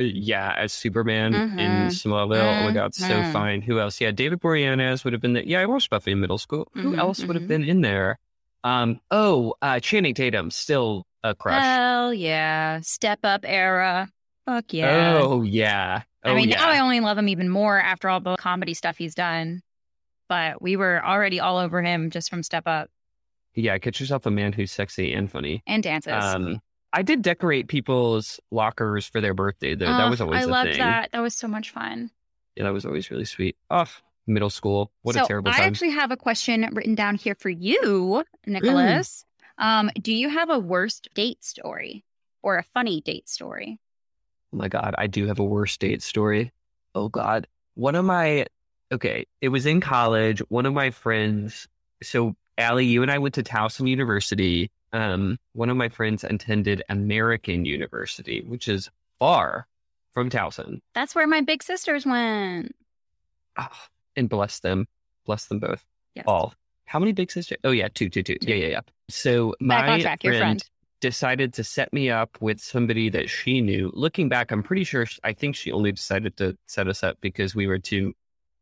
[0.00, 1.86] uh, yeah, as Superman in Mhm.
[1.86, 2.60] Smallville.
[2.60, 3.32] Oh my God, so Mhm.
[3.32, 3.62] fine.
[3.62, 4.00] Who else?
[4.00, 5.44] Yeah, David Boreanaz would have been there.
[5.44, 6.68] Yeah, I watched Buffy in middle school.
[6.74, 7.48] Who Mhm, else would have mhm.
[7.48, 8.18] been in there?
[8.66, 11.62] Um, oh, uh, Channing Tatum, still a crush.
[11.62, 12.80] Hell yeah.
[12.82, 14.08] Step up era.
[14.46, 15.18] Fuck yeah.
[15.22, 16.02] Oh yeah.
[16.24, 16.56] Oh I mean, yeah.
[16.56, 19.62] now I only love him even more after all the comedy stuff he's done.
[20.28, 22.90] But we were already all over him just from Step Up
[23.56, 25.62] yeah, get yourself a man who's sexy and funny.
[25.66, 26.12] and dances.
[26.12, 26.60] Um,
[26.92, 29.86] I did decorate people's lockers for their birthday though.
[29.86, 30.78] that Oh, was always I loved thing.
[30.78, 31.10] that.
[31.12, 32.10] That was so much fun.
[32.54, 33.56] Yeah, that was always really sweet.
[33.70, 33.86] Oh,
[34.26, 34.90] middle school.
[35.02, 39.24] What so a terrible I actually have a question written down here for you, Nicholas.
[39.58, 42.04] Um, do you have a worst date story
[42.42, 43.78] or a funny date story?
[44.52, 46.52] Oh my God, I do have a worst date story.
[46.94, 47.46] Oh God.
[47.74, 48.46] One of my,
[48.92, 50.40] okay, it was in college.
[50.48, 51.68] One of my friends,
[52.02, 54.70] so Allie, you and I went to Towson University.
[54.92, 59.66] Um, one of my friends attended American University, which is far
[60.12, 60.80] from Towson.
[60.94, 62.74] That's where my big sisters went.
[63.58, 64.86] Ah, and bless them.
[65.24, 65.84] Bless them both.
[66.14, 66.24] Yes.
[66.26, 66.54] All.
[66.86, 67.58] How many big sisters?
[67.64, 68.38] Oh, yeah, two, two, two.
[68.38, 68.48] Two.
[68.48, 68.80] Yeah, yeah, yeah.
[69.08, 70.62] So my track, your friend.
[71.00, 73.90] decided to set me up with somebody that she knew.
[73.92, 77.54] Looking back, I'm pretty sure I think she only decided to set us up because
[77.54, 78.14] we were two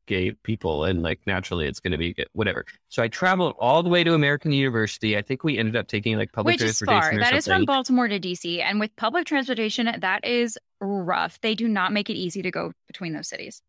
[0.07, 2.65] gay people and like naturally it's going to be whatever.
[2.89, 5.17] So I traveled all the way to American University.
[5.17, 7.19] I think we ended up taking like public Which is transportation far.
[7.19, 8.63] or That is from Baltimore to DC.
[8.63, 11.41] And with public transportation, that is rough.
[11.41, 13.63] They do not make it easy to go between those cities.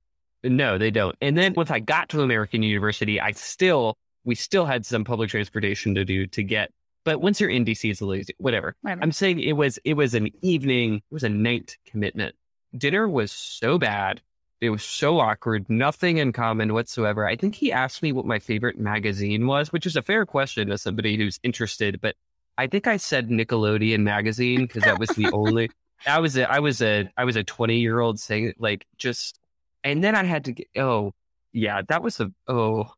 [0.45, 1.15] No, they don't.
[1.21, 5.29] And then once I got to American University, I still we still had some public
[5.29, 6.71] transportation to do to get.
[7.03, 8.25] But once you're in DC, it's a little.
[8.37, 8.75] Whatever.
[8.81, 9.03] Whatever.
[9.03, 12.35] I'm saying it was it was an evening, it was a night commitment.
[12.77, 14.21] Dinner was so bad.
[14.61, 17.27] It was so awkward, nothing in common whatsoever.
[17.27, 20.71] I think he asked me what my favorite magazine was, which is a fair question
[20.71, 22.15] as somebody who's interested, but
[22.57, 25.69] I think I said Nickelodeon magazine because that was the only
[26.05, 29.39] I was a I was a I was a 20 year old saying like just
[29.85, 31.13] and then I had to get oh
[31.53, 32.91] yeah, that was a oh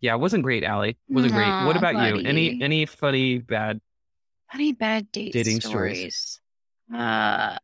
[0.00, 0.96] yeah, it wasn't great, Allie.
[1.08, 1.66] Wasn't great.
[1.66, 2.26] What about you?
[2.26, 3.80] Any any funny bad
[4.50, 6.40] Funny bad date Dating stories.
[6.92, 7.58] Uh,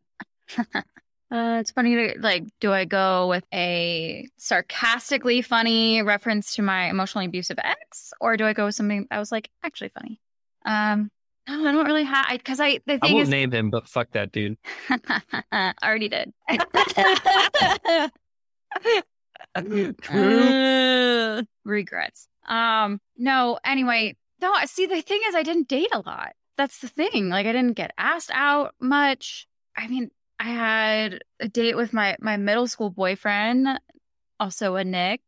[0.59, 0.83] uh,
[1.30, 2.44] it's funny to like.
[2.61, 8.44] Do I go with a sarcastically funny reference to my emotionally abusive ex, or do
[8.44, 10.20] I go with something that was like actually funny?
[10.66, 11.11] Um,
[11.48, 13.88] no, I don't really have because I the I thing won't is name him, but
[13.88, 14.59] fuck that dude.
[14.90, 16.35] I already did.
[19.56, 22.28] Uh, regrets.
[22.48, 26.32] Um, no, anyway, no, see, the thing is, I didn't date a lot.
[26.56, 27.28] That's the thing.
[27.28, 29.46] Like, I didn't get asked out much.
[29.76, 33.68] I mean, I had a date with my my middle school boyfriend,
[34.40, 35.20] also a Nick.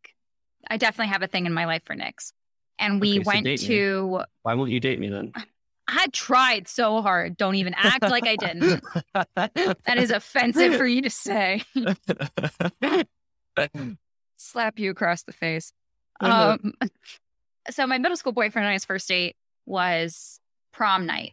[0.68, 2.32] I definitely have a thing in my life for Nicks.
[2.78, 3.66] And we Okay, so went date me.
[3.68, 5.32] to, Why won't you date me then?
[5.88, 7.37] I tried so hard.
[7.37, 8.82] Don't even act like I didn't.
[9.37, 11.62] That is offensive for you to say.
[14.37, 15.73] Slap you across the face.
[16.21, 16.59] Uh-huh.
[16.62, 16.75] Um,
[17.71, 20.40] so my middle school boyfriend and I's first date was
[20.73, 21.33] prom night,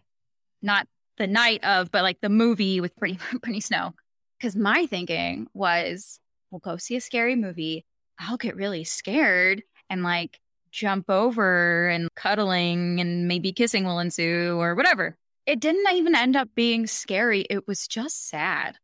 [0.61, 3.93] not the night of, but like the movie with Pretty Brittany Snow.
[4.39, 6.19] Because my thinking was,
[6.51, 7.85] we'll go see a scary movie.
[8.19, 10.39] I'll get really scared and like
[10.71, 15.17] jump over and cuddling and maybe kissing will ensue or whatever.
[15.45, 17.41] It didn't even end up being scary.
[17.49, 18.77] It was just sad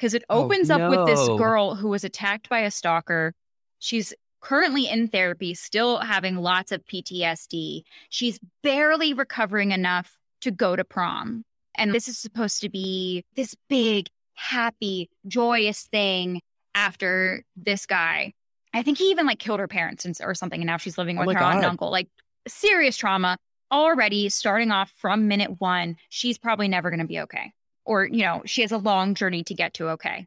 [0.00, 3.34] because it Oh, opens up with this girl who was attacked by a stalker.
[3.80, 7.82] She's currently in therapy, still having lots of PTSD.
[8.08, 11.44] She's barely recovering enough to go to prom.
[11.74, 16.40] And this is supposed to be this big, happy, joyous thing
[16.74, 18.32] after this guy.
[18.72, 20.60] I think he even like killed her parents and, or something.
[20.62, 21.90] And now she's living Oh with my her aunt and uncle.
[21.90, 22.08] Like
[22.48, 23.36] serious trauma
[23.70, 25.96] already starting off from minute one.
[26.08, 27.52] She's probably never going to be okay.
[27.84, 30.26] Or, you know, she has a long journey to get to okay.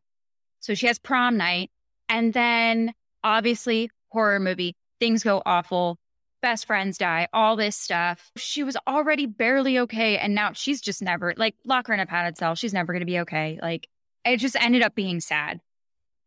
[0.59, 1.71] So she has prom night.
[2.09, 5.97] And then obviously, horror movie, things go awful.
[6.41, 8.31] Best friends die, all this stuff.
[8.35, 10.17] She was already barely okay.
[10.17, 12.55] And now she's just never, like, lock her in a padded cell.
[12.55, 13.59] She's never going to be okay.
[13.61, 13.87] Like,
[14.25, 15.61] it just ended up being sad.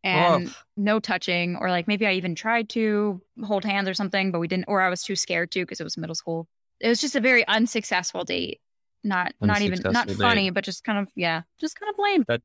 [0.03, 4.39] And no touching, or like maybe I even tried to hold hands or something, but
[4.39, 6.47] we didn't, or I was too scared to because it was middle school.
[6.79, 8.61] It was just a very unsuccessful date.
[9.07, 12.25] Not, not even, not funny, but just kind of, yeah, just kind of lame.
[12.27, 12.41] That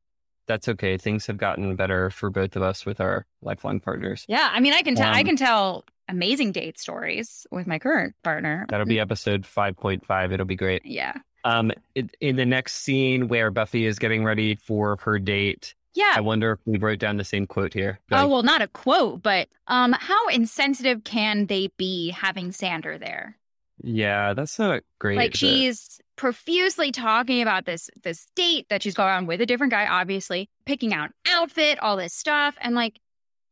[0.47, 0.97] that's okay.
[0.99, 4.25] Things have gotten better for both of us with our lifelong partners.
[4.29, 5.13] Yeah, I mean, I can tell.
[5.13, 8.67] I Um, can tell amazing date stories with my current partner.
[8.69, 10.33] That'll be episode 5.5.
[10.33, 10.85] It'll be great.
[10.85, 15.75] Yeah, Um, it, in the next scene where Buffy is getting ready for her date,
[15.95, 16.13] yeah.
[16.17, 18.01] I wonder if we wrote down the same quote here.
[18.11, 23.37] Oh well, not a quote, but um, how insensitive can they be having Xander there?
[23.85, 25.17] yeah, that's not great.
[25.17, 29.73] like she's profusely talking about this this date that she's going on with a different
[29.73, 33.01] guy, obviously picking out outfit, all this stuff, and like,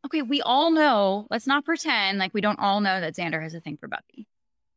[0.07, 1.27] okay, we all know.
[1.31, 4.29] Let's not pretend like we don't all know that Xander has a thing for Buffy.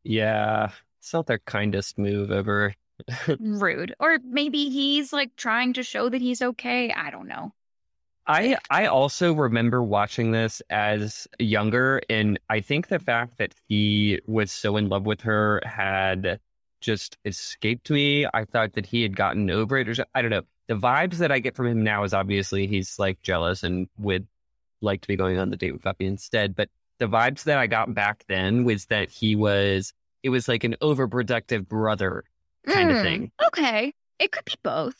[0.03, 2.73] yeah, it's not their kindest move ever.
[3.39, 6.91] Rude, or maybe he's like trying to show that he's okay.
[6.91, 7.53] I don't know.
[8.25, 14.19] I I also remember watching this as younger, and I think the fact that he
[14.25, 16.39] was so in love with her had
[16.83, 18.27] just escaped me.
[18.33, 19.87] I thought that he had gotten over it.
[19.89, 20.43] Or I don't know.
[20.67, 24.27] The vibes that I get from him now is obviously he's like jealous and would
[24.81, 26.55] like to be going on the date with Buffy instead.
[26.55, 26.69] But
[26.99, 30.75] the vibes that I got back then was that he was it was like an
[30.81, 32.23] overprotective brother
[32.67, 33.31] kind of Mm, thing.
[33.47, 34.95] Okay, it could be both.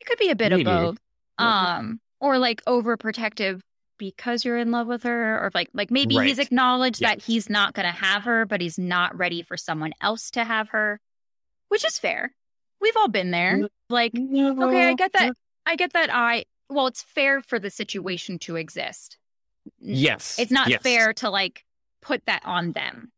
[0.00, 0.64] It could be a bit Maybe.
[0.64, 0.98] of both.
[1.38, 3.60] Um, or like overprotective
[3.98, 6.46] because you're in love with her, or like like maybe he's Right.
[6.46, 10.30] acknowledged that he's not going to have her, but he's not ready for someone else
[10.32, 11.00] to have her,
[11.68, 12.34] which is fair.
[12.80, 13.68] We've all been there.
[13.88, 15.32] Like, okay, I get that.
[15.66, 16.10] I get that.
[16.12, 19.18] I well, it's fair for the situation to exist.
[19.78, 20.38] Yes.
[20.38, 20.82] It's not yes.
[20.82, 21.64] fair to like
[22.02, 23.12] put that on them.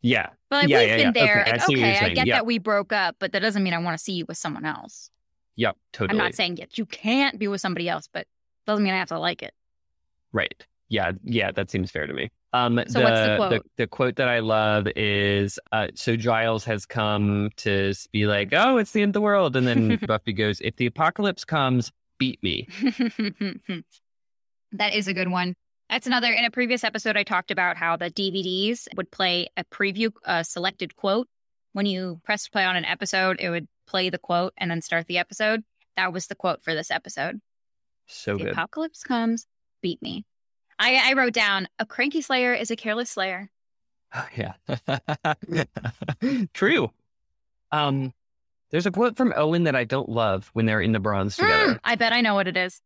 [0.00, 0.30] Yeah.
[0.50, 1.12] But like, Yeah, we've yeah, been yeah.
[1.12, 1.40] there.
[1.42, 3.74] Okay, I like, what okay, I get that we broke up, but that doesn't mean
[3.74, 5.10] I want to see you with someone else.
[5.56, 5.76] Yep.
[5.92, 6.18] Totally.
[6.18, 8.26] I'm not saying that you can't be with somebody else, but
[8.66, 9.54] doesn't mean I have to like it.
[10.32, 10.66] Right.
[10.94, 11.12] Yeah.
[11.24, 11.50] Yeah.
[11.50, 12.30] That seems fair to me.
[12.52, 13.50] Um, So what's the quote?
[13.50, 18.50] The, the quote that I love is uh, so Giles has come to be like,
[18.52, 19.56] oh, it's the end of the world.
[19.56, 22.68] And then Buffy goes, if the apocalypse comes, beat me.
[24.72, 25.56] that is a good one.
[25.90, 26.32] That's another.
[26.32, 30.44] In a previous episode, I talked about how the DVDs would play a preview, a
[30.44, 31.26] selected quote.
[31.72, 35.08] When you press play on an episode, it would play the quote and then start
[35.08, 35.64] the episode.
[35.96, 37.40] That was the quote for this episode.
[38.06, 38.52] So the good.
[38.52, 39.46] apocalypse comes,
[39.82, 40.24] beat me.
[40.78, 43.50] I, I wrote down a cranky slayer is a careless slayer.
[44.36, 44.54] yeah.
[46.52, 46.90] True.
[47.72, 48.12] Um,
[48.70, 51.74] there's a quote from Owen that I don't love when they're in the bronze together.
[51.74, 52.80] Mm, I bet I know what it is.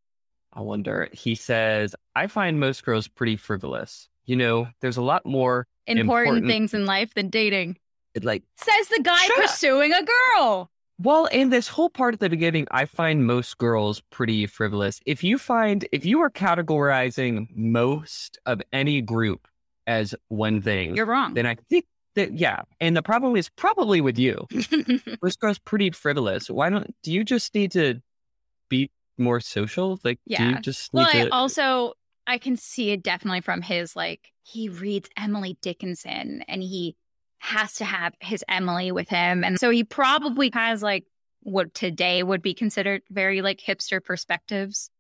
[0.52, 1.08] I wonder.
[1.12, 4.08] He says, I find most girls pretty frivolous.
[4.24, 6.04] You know, there's a lot more Important,
[6.38, 6.46] Important.
[6.48, 7.78] things in life than dating.
[8.14, 9.44] it, like Says the guy Shut up.
[9.44, 10.02] pursuing a
[10.36, 10.70] girl.
[11.00, 15.00] Well, in this whole part at the beginning, I find most girls pretty frivolous.
[15.06, 19.46] If you find, if you are categorizing most of any group
[19.86, 21.34] as one thing, You're wrong.
[21.34, 21.84] then I think
[22.16, 22.62] that, yeah.
[22.80, 24.48] And the problem is probably with you.
[25.22, 26.50] Most girls pretty frivolous.
[26.50, 28.00] Why don't, do you just need to
[28.68, 30.00] be more social?
[30.02, 30.50] Like, do Yeah.
[30.50, 31.92] you just need well, I to, also
[32.26, 36.96] I can see it definitely from his like he reads Emily Dickinson and he
[37.38, 41.04] has to have his Emily with him, and so he probably has like
[41.42, 44.90] what today would be considered very like hipster perspectives.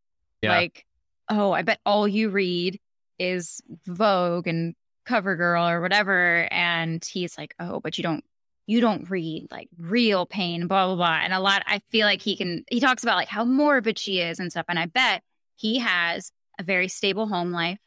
[0.40, 0.56] Yeah.
[0.56, 0.86] Like,
[1.28, 2.78] oh, I bet all you read
[3.18, 4.74] is Vogue and
[5.08, 8.24] CoverGirl or whatever, and he's like, oh, but you don't
[8.66, 11.20] you don't read like real pain, blah blah blah.
[11.22, 12.64] And a lot, I feel like he can.
[12.70, 15.22] He talks about like how morbid she is and stuff, and I bet
[15.56, 17.78] he has a very stable home life,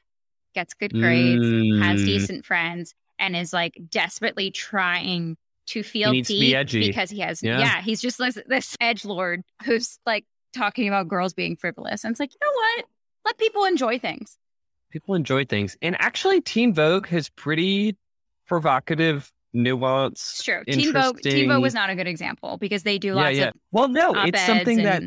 [0.56, 1.46] gets good grades,
[1.82, 6.56] has Mm, decent friends, and is like desperately trying to feel needs to be deep
[6.56, 6.88] edgy.
[6.88, 7.60] because he has Yeah.
[7.60, 7.82] yeah.
[7.82, 12.20] he's just this, this edge lord who's like talking about girls being frivolous, and it's
[12.20, 12.86] like you know what,
[13.24, 14.38] let people enjoy things.
[14.90, 15.78] people enjoy things.
[15.82, 17.96] And actually, Teen Vogue has pretty
[18.48, 20.12] provocative, nuanced.
[20.14, 20.64] It's true.
[20.66, 23.88] Teen Vogue, Teen Vogue was not a good example because they do lots of Well,
[23.88, 25.04] no, it's something and- that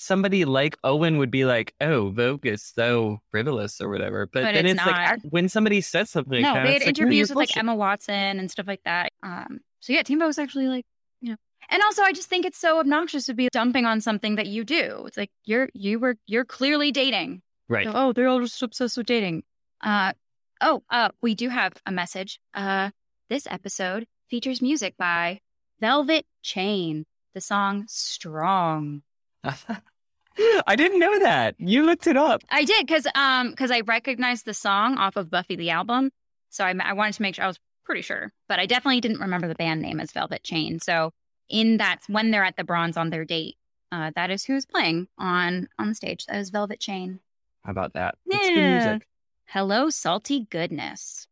[0.00, 4.54] somebody like Owen would be like, "Oh, Vogue is so frivolous or whatever." But, But
[4.54, 6.96] then it's it's, like when somebody says something, no, like that, they had it's like,
[6.96, 7.56] no, interviews with like.
[7.56, 9.12] Emma Watson and stuff like that.
[9.22, 10.84] Um, so yeah, Teen Vogue is actually like,
[11.20, 11.36] you know,
[11.70, 14.64] and also I just think it's so obnoxious to be dumping on something that you
[14.64, 15.04] do.
[15.06, 17.42] It's like you're you were you're clearly dating.
[17.68, 17.86] right.
[17.86, 19.42] So, oh, they're all just obsessed with dating.
[19.82, 20.12] Uh,
[20.60, 22.40] oh, uh, we do have a message.
[22.54, 22.90] Uh,
[23.28, 25.40] this episode features music by
[25.80, 27.04] Velvet Chain.
[27.34, 29.02] The song "Strong."
[30.66, 31.54] I didn't know that.
[31.58, 32.42] You looked it up.
[32.50, 36.10] I did because um because I recognized the song off of Buffy the album,
[36.50, 39.20] so I, I wanted to make sure I was pretty sure, but I definitely didn't
[39.20, 40.80] remember the band name as Velvet Chain.
[40.80, 41.12] So
[41.48, 43.56] in that when they're at the Bronze on their date,
[43.92, 46.26] uh, that is who's playing on on the stage.
[46.26, 47.20] That is Velvet Chain.
[47.64, 48.16] How about that?
[48.26, 48.70] That's good Yeah.
[48.70, 49.06] music.
[49.46, 51.28] Hello, salty goodness.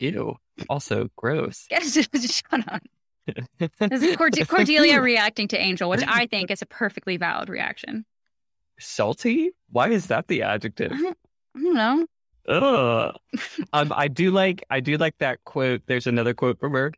[0.00, 0.36] Ew.
[0.68, 1.68] Also gross.
[1.70, 2.82] Shut up.
[3.58, 8.04] This is Cord- Cordelia reacting to Angel, which I think is a perfectly valid reaction.
[8.78, 9.50] Salty?
[9.70, 10.92] Why is that the adjective?
[10.92, 11.18] I don't,
[11.56, 12.06] I don't know.
[12.48, 13.16] Ugh.
[13.72, 15.82] um, I do like I do like that quote.
[15.86, 16.92] There's another quote from her.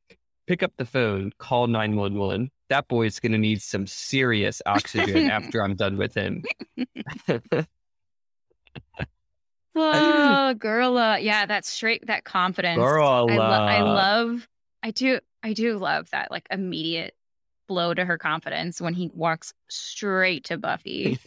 [0.47, 2.51] Pick up the phone, call nine one one.
[2.69, 6.43] That boy's gonna need some serious oxygen after I'm done with him.
[9.75, 12.79] Oh, girl, uh, yeah, that straight, that confidence.
[12.79, 14.49] Girl, I, lo- I uh, love,
[14.83, 17.15] I do, I do love that like immediate
[17.69, 21.19] blow to her confidence when he walks straight to Buffy.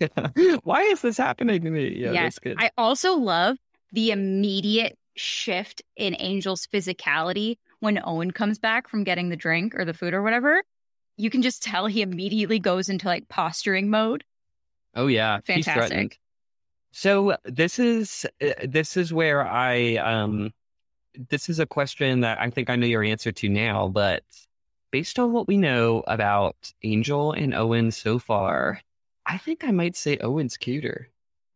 [0.63, 1.95] Why is this happening to me?
[1.97, 2.39] Yeah, Yes.
[2.57, 3.57] I also love
[3.91, 9.85] the immediate shift in Angel's physicality when Owen comes back from getting the drink or
[9.85, 10.61] the food or whatever.
[11.17, 14.23] You can just tell he immediately goes into like posturing mode.
[14.93, 16.19] Oh yeah, Fantastic.
[16.91, 20.51] So this is uh, this is where I um
[21.29, 24.23] this is a question that I think I know your answer to now, but
[24.91, 28.81] based on what we know about Angel and Owen so far,
[29.25, 31.09] I think I might say Owen's cuter.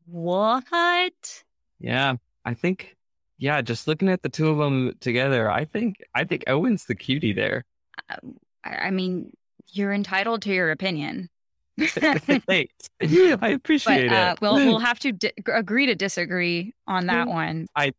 [0.05, 1.43] What?
[1.79, 2.95] Yeah, I think
[3.37, 6.95] yeah, just looking at the two of them together, I think I think Owen's the
[6.95, 7.65] cutie there.
[8.09, 8.17] I
[8.65, 9.31] I mean,
[9.71, 11.29] you're entitled to your opinion.
[11.79, 12.89] Thanks.
[13.01, 14.41] I but appreciate uh, it.
[14.41, 17.67] we'll we'll have to di- agree to disagree on that one.
[17.75, 17.93] I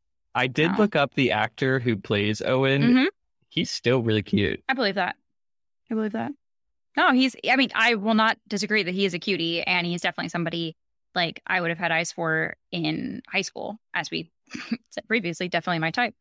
[0.47, 0.77] did Oh.
[0.79, 2.83] look up the actor who plays Owen.
[2.83, 3.07] Mhm.
[3.49, 4.63] He's still really cute.
[4.69, 5.17] I believe that.
[5.91, 6.33] I believe that.
[6.97, 7.35] No, he's.
[7.49, 10.77] I mean, I will not disagree that he is a cutie, and he's definitely somebody
[11.15, 14.31] like I would have had eyes for in high school, as we
[14.91, 15.49] said previously.
[15.49, 16.15] Definitely my type.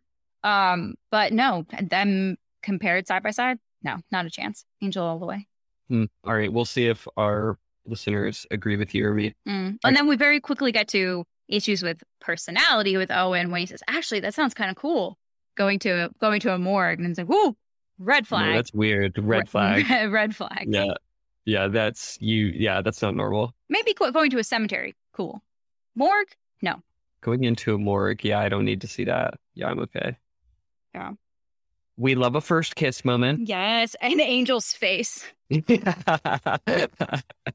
[0.44, 4.64] Um, but no, them compared side by side, no, not a chance.
[4.82, 5.48] Angel all the way.
[5.90, 6.06] Hmm.
[6.24, 9.36] All right, we'll see if our listeners agree with you or me.
[9.48, 9.78] Mm.
[9.84, 13.66] I- And then we very quickly get to issues with personality with Owen when he
[13.66, 15.18] says, "Actually, that sounds kind of cool."
[15.58, 17.56] Going to a, going to a morgue and it's like, "Whoa,
[17.98, 19.18] red flag." that's weird.
[19.18, 19.86] Red Re- flag.
[20.12, 20.68] red flag.
[20.68, 20.94] yeah.
[21.46, 22.46] Yeah, that's you.
[22.48, 23.56] Yeah, that's not normal.
[23.70, 24.96] Maybe going to a cemetery.
[25.14, 25.42] Cool.
[25.96, 26.36] Morgue?
[26.62, 26.84] No.
[27.22, 28.24] Going into a morgue.
[28.24, 29.34] Yeah, I don't need to see that.
[29.56, 30.16] Yeah, I'm okay.
[30.94, 31.14] Yeah.
[32.00, 33.50] We love a first kiss moment.
[33.50, 33.94] Yes.
[34.00, 35.26] And Angel's face.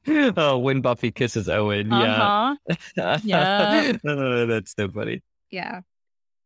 [0.07, 1.91] oh, when Buffy kisses Owen.
[1.91, 2.75] Uh huh.
[2.95, 3.17] Yeah.
[3.23, 3.93] Yeah.
[4.07, 5.23] Oh, that's so funny.
[5.49, 5.81] Yeah.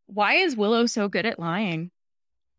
[0.07, 1.91] Why is Willow so good at lying?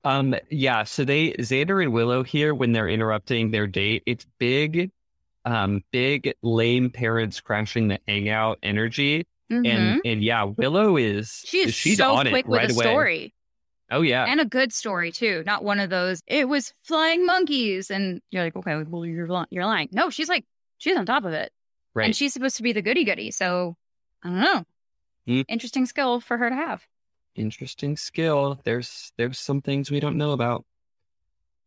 [0.05, 4.91] Um, yeah, so they Xander and Willow here when they're interrupting their date, it's big,
[5.47, 9.27] um, big lame parents crashing the hangout energy.
[9.51, 9.67] Mhm.
[9.67, 12.75] And and yeah, Willow is she is she's so on quick it with right a
[12.75, 12.85] away.
[12.85, 13.35] story
[13.91, 14.25] Oh yeah.
[14.27, 15.43] and a good story too.
[15.47, 16.23] Not one of those.
[16.27, 19.89] It was flying monkeys, and you're like, okay, well you're li- you're lying.
[19.93, 20.45] No, she's like
[20.79, 21.53] she's on top of it,
[21.95, 22.07] right.
[22.07, 23.31] and she's supposed to be the goody goody.
[23.31, 23.77] So
[24.23, 24.65] I don't know.
[25.27, 25.41] Hmm.
[25.49, 26.87] Interesting skill for her to have.
[27.35, 28.61] Interesting skill.
[28.65, 30.65] There's there's some things we don't know about.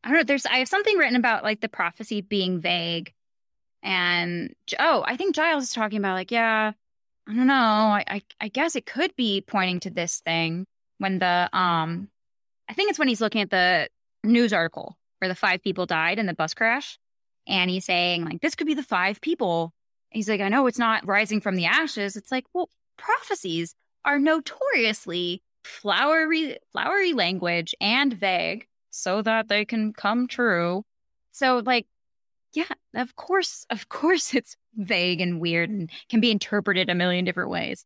[0.03, 0.23] I don't know.
[0.23, 3.13] There's I have something written about like the prophecy being vague,
[3.81, 6.71] and oh, I think Giles is talking about like yeah,
[7.27, 7.53] I don't know.
[7.53, 10.65] I I, I guess it could be pointing to this thing
[10.97, 12.09] when the um,
[12.69, 13.89] I think it's when he's looking at the
[14.23, 16.97] news article where the five people died in the bus crash,
[17.47, 19.73] and he's saying like this could be the five people.
[20.09, 22.15] He's like, I know it's not rising from the ashes.
[22.15, 23.73] It's like, well, prophecies
[24.05, 30.83] are notoriously flowery, flowery language and vague so that they can come true.
[31.31, 31.87] So, like,
[32.53, 37.25] yeah, of course, of course, it's vague and weird and can be interpreted a million
[37.25, 37.85] different ways.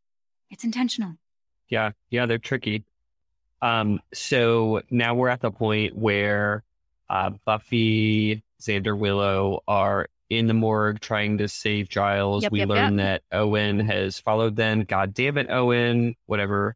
[0.49, 1.13] It's intentional.
[1.69, 2.84] Yeah, yeah, they're tricky.
[3.62, 6.64] Um, so now we're at the point where
[7.10, 12.43] uh, Buffy, Xander, Willow are in the morgue trying to save Giles.
[12.43, 14.84] Yep, we yep, learn that Owen has followed them.
[14.84, 16.76] God damn it, Owen, whatever.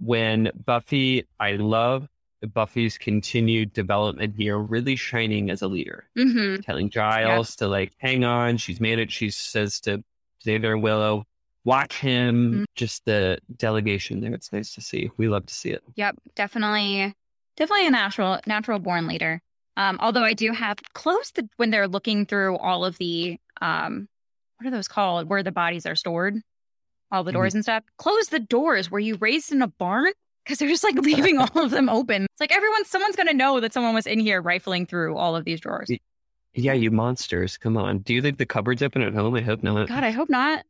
[0.00, 2.08] When Buffy, I love
[2.54, 6.60] Buffy's continued development here, really shining as a leader Mm-hmm.
[6.62, 8.56] telling Giles to like hang on.
[8.58, 9.10] She's made it.
[9.10, 10.02] She says to
[10.44, 11.24] Xander and Willow,
[11.66, 12.52] watch him.
[12.52, 12.64] Mm-hmm.
[12.74, 14.32] Just the delegation there.
[14.32, 15.10] It's nice to see.
[15.18, 15.82] We love to see it.
[15.96, 17.12] Yep, definitely,
[17.56, 19.42] definitely a natural, natural born leader.
[19.76, 24.08] Um, although I do have close the when they're looking through all of the um,
[24.56, 25.28] what are those called?
[25.28, 26.36] Where the bodies are stored,
[27.12, 27.84] all the doors and stuff.
[27.98, 28.90] Close the doors.
[28.90, 30.12] Were you raised in a barn?
[30.44, 32.22] Because they're just like leaving all of them open.
[32.24, 35.44] It's like everyone, someone's gonna know that someone was in here rifling through all of
[35.44, 35.90] these drawers.
[36.54, 37.58] Yeah, you monsters.
[37.58, 37.98] Come on.
[37.98, 39.34] Do you think the cupboard's open at home?
[39.34, 39.88] I hope not.
[39.88, 40.64] God, I hope not.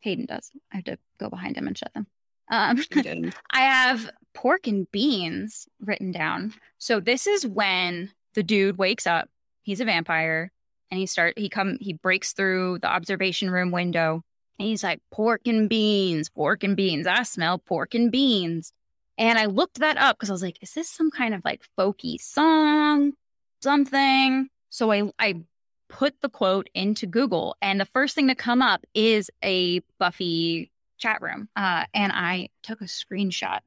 [0.00, 0.50] Hayden does.
[0.72, 2.06] I have to go behind him and shut them.
[2.50, 2.82] Um,
[3.50, 6.54] I have pork and beans written down.
[6.78, 9.28] So this is when the dude wakes up.
[9.62, 10.50] He's a vampire,
[10.90, 14.22] and he start he come he breaks through the observation room window,
[14.58, 17.06] and he's like pork and beans, pork and beans.
[17.06, 18.72] I smell pork and beans.
[19.18, 21.62] And I looked that up because I was like, is this some kind of like
[21.78, 23.12] folky song,
[23.60, 24.48] something?
[24.70, 25.42] So I I
[25.90, 30.70] put the quote into Google, and the first thing to come up is a Buffy
[30.96, 31.48] chat room.
[31.56, 33.60] Uh, and I took a screenshot.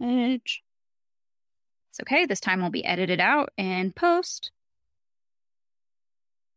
[0.00, 0.62] Which
[1.90, 2.26] it's okay.
[2.26, 4.50] This time will be edited out and post.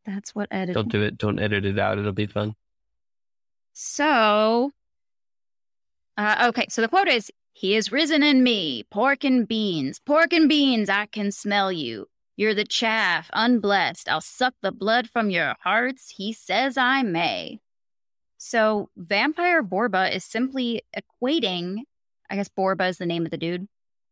[0.06, 0.74] That's what edit.
[0.74, 1.18] Don't do it.
[1.18, 2.00] Don't edit it out.
[2.00, 2.56] It'll be fun.
[3.74, 4.72] So,
[6.18, 6.66] uh, okay.
[6.70, 10.00] So the quote is He is risen in me, pork and beans.
[10.00, 12.08] Pork and beans, I can smell you.
[12.40, 14.08] You're the chaff, unblessed.
[14.08, 16.14] I'll suck the blood from your hearts.
[16.16, 17.60] He says I may.
[18.38, 21.80] So, Vampire Borba is simply equating,
[22.30, 23.68] I guess Borba is the name of the dude.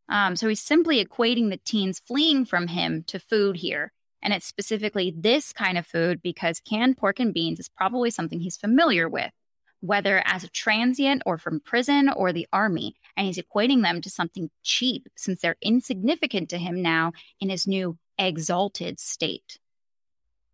[0.09, 3.93] Um, so, he's simply equating the teens fleeing from him to food here.
[4.21, 8.41] And it's specifically this kind of food because canned pork and beans is probably something
[8.41, 9.31] he's familiar with,
[9.79, 12.97] whether as a transient or from prison or the army.
[13.15, 17.65] And he's equating them to something cheap since they're insignificant to him now in his
[17.65, 19.59] new exalted state.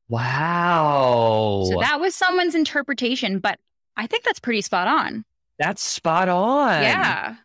[0.09, 1.66] Wow.
[1.70, 3.59] So that was someone's interpretation, but
[3.97, 5.26] I think that's pretty spot on.
[5.59, 6.82] That's spot on.
[6.82, 7.36] Yeah.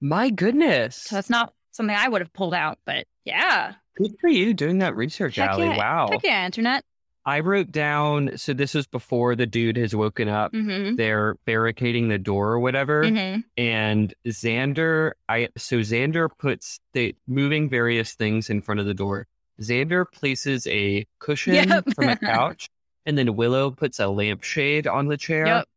[0.00, 0.96] My goodness.
[0.96, 3.74] So that's not something I would have pulled out, but yeah.
[3.96, 5.66] Good for you doing that research, Heck Allie.
[5.66, 5.76] yeah.
[5.76, 6.08] Wow.
[6.10, 6.84] Heck yeah, internet.
[7.26, 10.52] I wrote down, so this is before the dude has woken up.
[10.52, 10.96] Mm-hmm.
[10.96, 13.04] They're barricading the door or whatever.
[13.04, 13.40] Mm-hmm.
[13.58, 19.26] And Xander, I so Xander puts the moving various things in front of the door.
[19.60, 21.94] Xander places a cushion Yep.
[21.94, 22.68] from a couch,
[23.06, 25.46] and then Willow puts a lampshade on the chair.
[25.46, 25.68] Yep.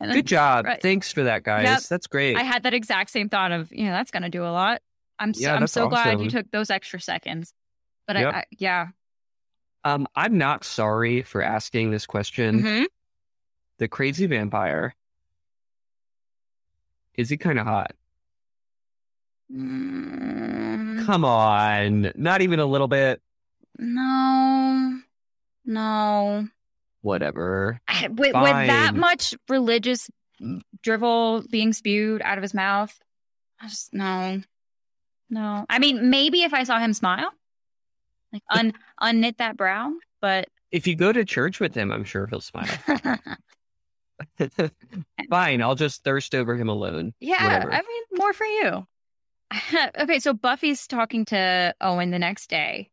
[0.00, 0.64] Then Good job.
[0.64, 0.80] right.
[0.82, 1.64] Thanks for that, guys.
[1.64, 1.82] Yep.
[1.84, 2.36] That's great.
[2.36, 4.80] I had that exact same thought of, you know, that's going to do a lot.
[5.18, 7.52] I'm so, Yeah, I'm so glad you took those extra seconds.
[8.08, 8.16] But.
[8.16, 8.88] I, I, yeah.
[9.84, 12.62] um, I'm not sorry for asking this question.
[12.62, 12.84] Mhm.
[13.78, 14.94] The crazy vampire.
[17.14, 17.92] Is he kind of hot?
[19.54, 22.12] Mm, Come on.
[22.14, 23.20] Not even a little bit.
[23.78, 24.98] no.
[25.64, 26.48] No.
[27.02, 27.80] Whatever.
[27.86, 30.08] I- with, with that much religious
[30.82, 32.96] drivel being spewed out of his mouth,
[33.60, 34.40] I just no,
[35.30, 35.64] no.
[35.68, 37.30] I mean, maybe if I saw him smile,
[38.32, 42.26] like un unknit that brow, but If you go to church with him, I'm sure
[42.26, 42.66] he'll smile.
[45.30, 47.12] Fine, I'll just thirst over him alone.
[47.20, 47.72] yeah, Whatever.
[47.72, 48.86] I mean, more for you.
[49.98, 52.90] okay, so Buffy's talking to Owen the next day,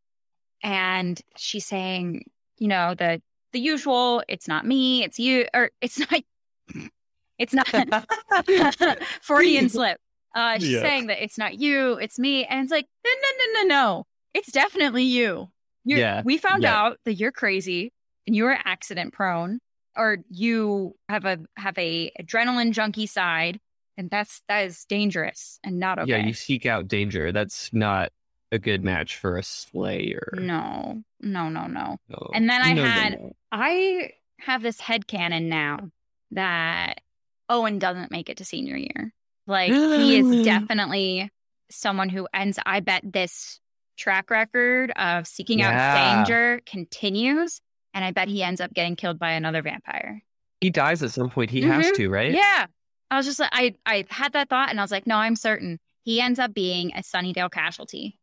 [0.64, 2.24] and she's saying,
[2.58, 3.22] you know, the
[3.54, 4.24] the usual.
[4.28, 5.04] It's not me.
[5.04, 6.22] It's you, or it's not.
[7.40, 7.70] It's not.
[9.22, 9.98] Freudian slip.
[10.36, 10.82] Uh, she's Yeah.
[10.82, 14.04] saying that it's not you, it's me, and it's like, no, no, no, no, no,
[14.34, 15.48] it's definitely you.
[15.86, 16.78] You're, Yeah, we found yeah.
[16.78, 17.94] out that you're crazy
[18.28, 19.60] and you're accident prone,
[19.96, 23.58] or you have a have a adrenaline junkie side,
[24.00, 26.10] and that's that is dangerous and not okay.
[26.12, 27.32] Yeah, you seek out danger.
[27.32, 28.12] That's not
[28.52, 30.34] a good match for a slayer.
[30.34, 31.98] no, no, no, no.
[32.10, 32.30] No.
[32.34, 33.32] And then I No, had- no.
[33.52, 35.90] I have this headcanon now
[36.32, 37.02] that
[37.50, 39.14] Owen doesn't make it to senior year.
[39.46, 41.30] Like he is definitely
[41.70, 43.60] someone who ends I bet this
[43.98, 47.60] track record of seeking out danger continues
[47.94, 50.24] and I bet he ends up getting killed by another vampire.
[50.62, 51.50] He dies at some point.
[51.52, 51.96] He has Mhm.
[51.96, 52.32] to, right?
[52.32, 52.68] Yeah.
[53.12, 55.36] I was just like I I had that thought and I was like no, I'm
[55.36, 58.18] certain he ends up being a Sunnydale casualty.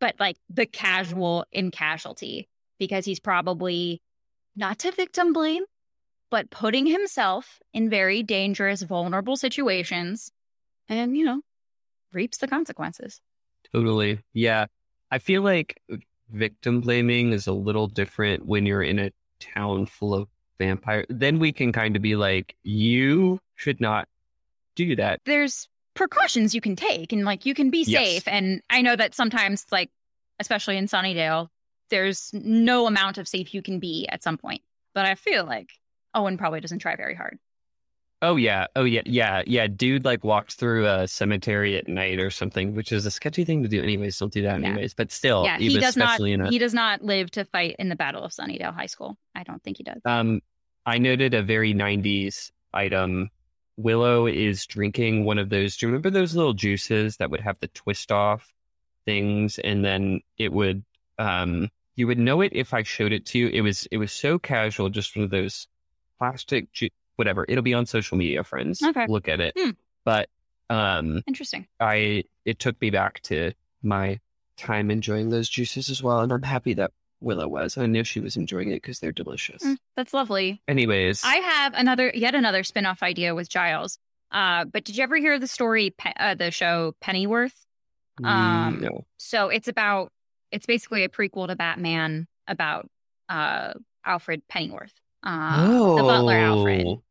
[0.00, 4.00] But like the casual in casualty because he's probably
[4.56, 5.64] not to victim blame,
[6.30, 10.30] but putting himself in very dangerous, vulnerable situations
[10.88, 11.42] and, you know,
[12.12, 13.20] reaps the consequences.
[13.72, 14.20] Totally.
[14.32, 14.66] Yeah.
[15.10, 15.80] I feel like
[16.30, 20.28] victim blaming is a little different when you're in a town full of
[20.58, 21.06] vampires.
[21.08, 24.08] Then we can kind of be like, you should not
[24.86, 25.20] do that.
[25.24, 28.04] There's precautions you can take and like you can be Yes.
[28.06, 28.28] safe.
[28.28, 29.90] And I know that sometimes, like,
[30.38, 31.48] especially in Sunnydale,
[31.90, 34.62] there's no amount of safe you can be at some point.
[34.94, 35.70] But I feel like
[36.14, 37.38] Owen probably doesn't try very hard.
[38.20, 38.66] Oh yeah.
[38.74, 39.02] Oh yeah.
[39.06, 39.42] Yeah.
[39.46, 39.66] Yeah.
[39.68, 43.62] Dude like walked through a cemetery at night or something, which is a sketchy thing
[43.62, 44.18] to do anyways.
[44.18, 44.68] Don't do that Yeah.
[44.70, 44.94] anyways.
[44.94, 46.20] But still, yeah, he does not.
[46.20, 49.16] a He does not live to fight in the Battle of Sunnydale High School.
[49.36, 50.00] I don't think he does.
[50.04, 50.40] Um,
[50.84, 53.30] I noted a very 90s item.
[53.78, 55.76] Willow is drinking one of those.
[55.76, 58.52] Do you remember those little juices that would have the twist off
[59.06, 59.58] things?
[59.60, 60.84] And then it would,
[61.18, 63.48] um, you would know it if I showed it to you.
[63.48, 65.68] It was, it was so casual, just one of those
[66.18, 67.46] plastic, ju- whatever.
[67.48, 68.82] It'll be on social media, friends.
[68.82, 69.06] Okay.
[69.08, 69.54] Look at it.
[69.56, 69.70] Hmm.
[70.04, 70.28] But,
[70.68, 71.68] um, Interesting.
[71.78, 73.52] I, it took me back to
[73.82, 74.18] my
[74.56, 76.20] time enjoying those juices as well.
[76.20, 77.76] And I'm happy that Willow was.
[77.76, 79.62] I knew she was enjoying it because they're delicious.
[79.62, 80.62] Mm, that's lovely.
[80.68, 81.22] Anyways.
[81.24, 83.98] I have another, yet another spin-off idea with Giles.
[84.30, 87.54] Uh, but did you ever hear the story, uh, the show Pennyworth?
[88.22, 89.06] Um, no.
[89.16, 90.10] So it's about,
[90.52, 92.88] it's basically a prequel to Batman about,
[93.28, 93.72] uh,
[94.04, 94.92] Alfred Pennyworth,
[95.22, 95.66] uh,
[95.96, 96.86] the butler Alfred.
[96.86, 97.02] Oh,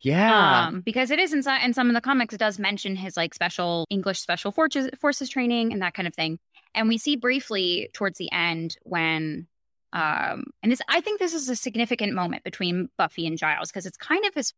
[0.00, 0.66] Yeah.
[0.68, 3.16] Um, because it is in some, in some of the comics, it does mention his
[3.16, 6.38] like special English special forces forces training and that kind of thing.
[6.74, 9.48] And we see briefly towards the end when,
[9.96, 13.86] um, and this I think this is a significant moment between Buffy and Giles because
[13.86, 14.52] it's kind of his,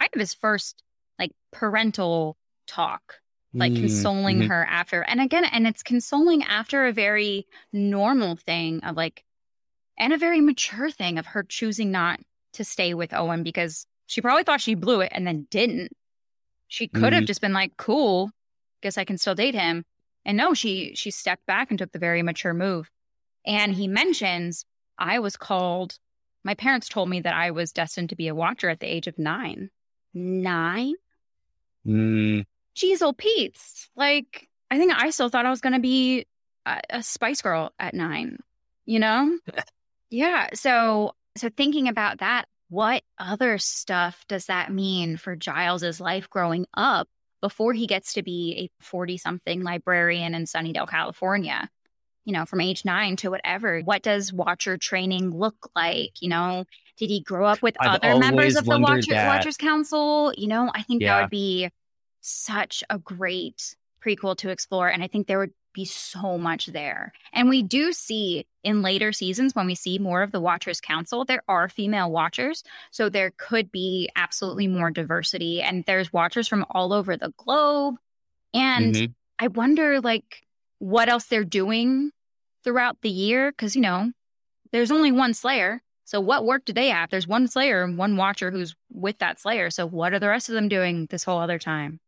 [0.00, 0.82] kind of his first
[1.18, 3.20] like parental talk,
[3.54, 4.48] like Mm, consoling mhm.
[4.48, 9.24] her after, and again, and it's consoling after a very normal thing of like,
[9.98, 12.20] and a very mature thing of her choosing not
[12.54, 15.92] to stay with Owen because she probably thought she blew it and then didn't.
[16.68, 17.26] She could have Mhm.
[17.26, 18.30] just been like, "Cool,
[18.82, 19.84] guess I can still date him."
[20.24, 22.90] And no, she she stepped back and took the very mature move.
[23.46, 24.64] And he mentions,
[24.98, 25.98] "I was called.
[26.44, 29.06] My parents told me that I was destined to be a watcher at the age
[29.06, 29.70] of nine.
[30.12, 30.94] Nine?
[31.86, 32.44] Mm,
[32.76, 33.88] Jeez, old Pete's.
[33.96, 36.26] Like, I think I still thought I was going to be
[36.66, 38.38] a, a Spice Girl at nine.
[38.86, 39.38] You know?
[40.10, 40.48] yeah.
[40.54, 46.66] So, so thinking about that, what other stuff does that mean for Giles's life growing
[46.74, 47.08] up
[47.40, 51.68] before he gets to be a forty-something librarian in Sunnydale, California?
[52.24, 53.80] You know, from age nine to whatever.
[53.80, 56.22] What does Watcher training look like?
[56.22, 56.64] You know,
[56.96, 59.14] did he grow up with I've other members of the Watcher.
[59.14, 60.32] Watchers Council?
[60.36, 61.70] You know, I think that would be
[62.20, 64.88] such a great prequel to explore.
[64.88, 67.12] And I think there would be so much there.
[67.32, 71.24] And we do see in later seasons when we see more of the Watchers Council,
[71.24, 72.62] there are female Watchers.
[72.90, 75.60] So there could be absolutely more diversity.
[75.60, 77.96] And there's Watchers from all over the globe.
[78.54, 79.14] And mhm.
[79.38, 80.46] I wonder, like,
[80.78, 82.12] what else they're doing
[82.64, 83.52] throughout the year.
[83.52, 84.10] Cause, you know,
[84.72, 85.80] there's only one Slayer.
[86.06, 87.10] So what work do they have?
[87.10, 89.70] There's one Slayer and one Watcher who's with that Slayer.
[89.70, 92.00] So what are the rest of them doing this whole other time?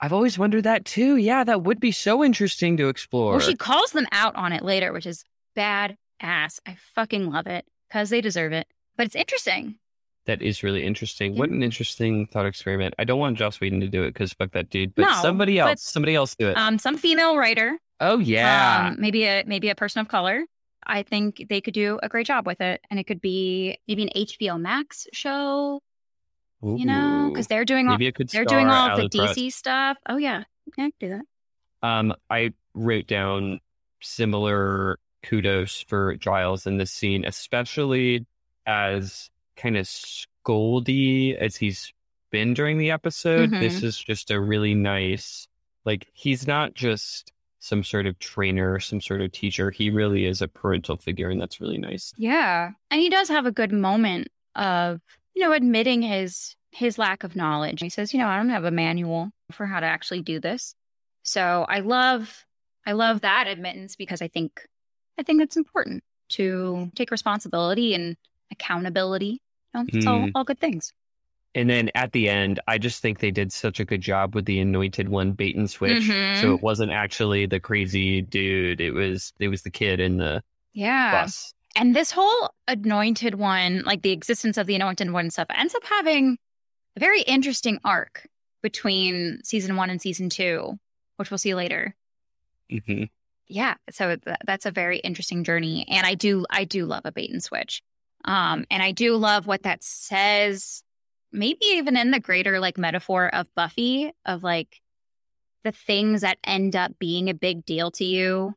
[0.00, 1.16] I've always wondered that too.
[1.16, 3.32] Yeah, that would be so interesting to explore.
[3.32, 5.24] Well, she calls them out on it later, which is
[5.54, 6.60] bad ass.
[6.66, 8.66] I fucking love it because they deserve it.
[8.96, 9.76] But it's interesting.
[10.26, 11.34] that is really interesting.
[11.34, 11.40] Yeah.
[11.40, 12.94] What an interesting thought experiment.
[12.98, 15.58] I don't want Joss Whedon to do it because fuck that dude, but No, somebody
[15.58, 16.56] but- else, somebody else do it.
[16.56, 18.88] Um, some female writer, oh yeah.
[18.88, 20.44] um, maybe a maybe a person of color.
[20.86, 24.02] I think they could do a great job with it, and it could be maybe
[24.02, 25.80] an HBO Max show.
[26.62, 29.08] You know, because they're doing all maybe it could they're doing all the.
[29.08, 29.98] DC stuff.
[30.08, 30.44] Oh yeah,
[30.78, 31.86] yeah, I could do that.
[31.86, 33.60] Um, I wrote down
[34.00, 38.26] similar kudos for Giles in this scene, especially
[38.66, 39.28] as
[39.58, 41.92] kind of scoldy as he's
[42.30, 43.50] been during the episode.
[43.50, 43.60] Mhm.
[43.60, 45.46] This is just a really nice,
[45.84, 47.30] like, he's not just
[47.64, 49.70] some sort of trainer, some sort of teacher.
[49.70, 52.12] He really is a parental figure, and that's really nice.
[52.18, 52.72] Yeah.
[52.90, 55.00] And he does have a good moment of,
[55.34, 57.80] you know, admitting his his lack of knowledge.
[57.80, 60.74] He says, you know, I don't have a manual for how to actually do this.
[61.22, 62.44] So I love
[62.84, 64.60] I love that admittance because I think
[65.18, 68.16] I think it's important to take responsibility and
[68.52, 69.40] accountability.
[69.74, 70.32] You know, it's all, Mm.
[70.34, 70.92] all good things.
[71.54, 74.44] And then at the end, I just think they did such a good job with
[74.44, 76.02] the anointed one bait and switch.
[76.02, 76.40] Mhm.
[76.40, 78.80] So it wasn't actually the crazy dude.
[78.80, 80.42] It was it was the kid in the
[80.72, 81.12] Yeah.
[81.12, 81.54] bus.
[81.76, 85.84] And this whole anointed one, like the existence of the anointed one stuff, ends up
[85.84, 86.38] having
[86.96, 88.26] a very interesting arc
[88.62, 90.78] between season one and season two,
[91.16, 91.96] which we'll see later.
[92.70, 93.04] hmm
[93.48, 97.12] Yeah, so th- that's a very interesting journey, and I do I do love a
[97.12, 97.82] bait and switch,
[98.24, 100.82] um, and I do love what that says.
[101.34, 104.80] Maybe even in the greater like metaphor of Buffy, of like
[105.64, 108.54] the things that end up being a big deal to you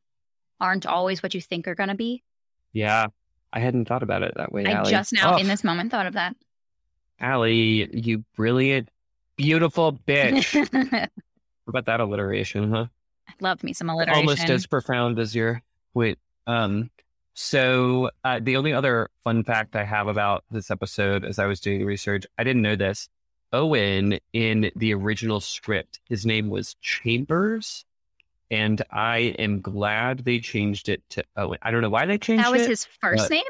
[0.59, 2.23] aren't always what you think are going to be.
[2.73, 3.07] Yeah.
[3.53, 4.65] I hadn't thought about it that way.
[4.65, 4.91] I Allie.
[4.91, 6.35] just now Oh, in this moment thought of that.
[7.19, 8.89] Allie, you brilliant,
[9.35, 11.09] beautiful bitch.
[11.67, 12.85] What about that alliteration, huh?
[13.41, 14.21] Love me some alliteration.
[14.21, 15.61] Almost as profound as your
[15.93, 16.17] wait.
[16.45, 16.89] Um,
[17.39, 21.59] so uh, the only other fun fact I have about this episode, as I was
[21.59, 23.09] doing research, I didn't know this.
[23.53, 27.85] Owen in the original script, his name was Chambers,
[28.49, 31.59] and I am glad they changed it to Owen.
[31.61, 32.69] I don't know why they changed that was it.
[32.69, 33.43] his first name.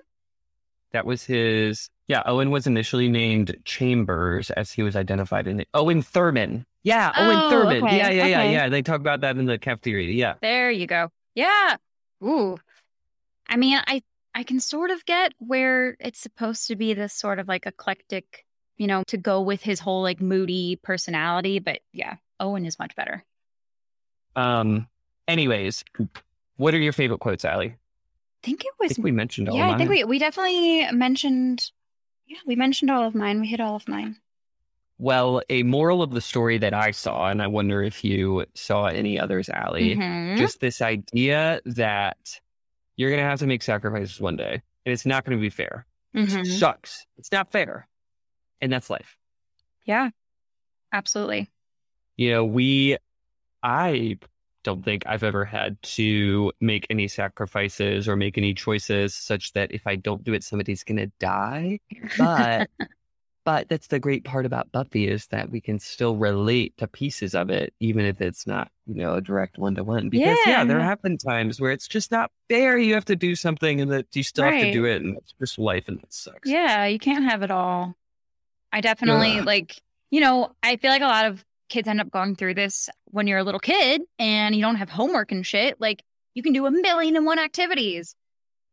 [0.92, 1.90] That was his.
[2.10, 6.66] Yeah, Owen was initially named Chambers as he was identified in the Owen Thurman.
[6.84, 7.84] Yeah, Owen Oh, Thurman.
[7.86, 8.52] okay, Yeah, yeah, yeah, okay.
[8.52, 8.70] yeah.
[8.70, 10.12] They talk about that in the cafeteria.
[10.12, 10.34] Yeah.
[10.42, 11.10] There you go.
[11.36, 11.78] Yeah.
[12.22, 12.58] Ooh.
[13.50, 14.02] I mean, I
[14.36, 18.46] I can sort of get where it's supposed to be this sort of like eclectic,
[18.78, 22.96] you know, to go with his whole like moody personality, but yeah, Owen is much
[22.96, 23.24] better.
[24.36, 24.88] Um.
[25.28, 25.84] Anyways,
[26.56, 27.76] what are your favorite quotes, Allie?
[27.76, 30.20] I think it I was think we mentioned all Yeah, of I think we we
[30.20, 31.72] definitely mentioned
[32.28, 33.42] yeah, we mentioned all of mine.
[33.42, 34.18] We hit all of mine.
[35.00, 38.86] Well, a moral of the story that I saw, and I wonder if you saw
[38.86, 40.38] any others, Allie, Mhm.
[40.38, 42.40] just this idea that
[42.98, 45.50] you're going to have to make sacrifices one day, and it's not going to be
[45.50, 45.86] fair.
[46.16, 46.46] Mhm.
[46.60, 47.06] sucks.
[47.18, 47.88] It's not fair.
[48.60, 49.18] And that's life.
[49.86, 50.10] Yeah,
[50.92, 51.50] absolutely.
[52.16, 52.98] You know, we,
[53.62, 54.18] I
[54.64, 59.72] don't think I've ever had to make any sacrifices or make any choices such that
[59.72, 61.80] if I don't do it, somebody's going to die.
[62.18, 62.70] But,
[63.48, 67.34] but that's the great part about Buffy is that we can still relate to pieces
[67.34, 70.10] of it, even if it's not, you know, a direct one to one.
[70.10, 70.58] Because yeah.
[70.58, 70.64] Yeah.
[70.66, 72.78] there have been times where it's just not fair.
[72.78, 75.02] You have to do something and that you still have to do it.
[75.02, 76.50] And it's just life and that sucks.
[76.50, 77.96] Yeah, you can't have it all.
[78.74, 79.46] I definitely Ugh.
[79.46, 79.82] like,
[80.12, 83.28] you know, I feel like a lot of kids end up going through this when
[83.28, 85.80] you're a little kid and you don't have homework and shit.
[85.80, 88.14] Like, you can do a million and one activities.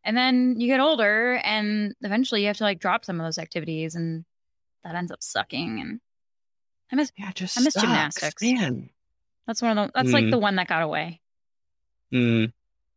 [0.02, 3.38] And then you get older and eventually you have to like drop some of those
[3.38, 4.24] activities and
[4.84, 5.80] that ends up sucking.
[5.80, 6.00] And
[6.92, 8.42] I miss, Yeah, just I miss sucks, gymnastics.
[8.42, 8.90] Man.
[9.46, 10.30] that's one of the, that's like Mm.
[10.30, 11.20] the one that got away.
[12.12, 12.52] Mm.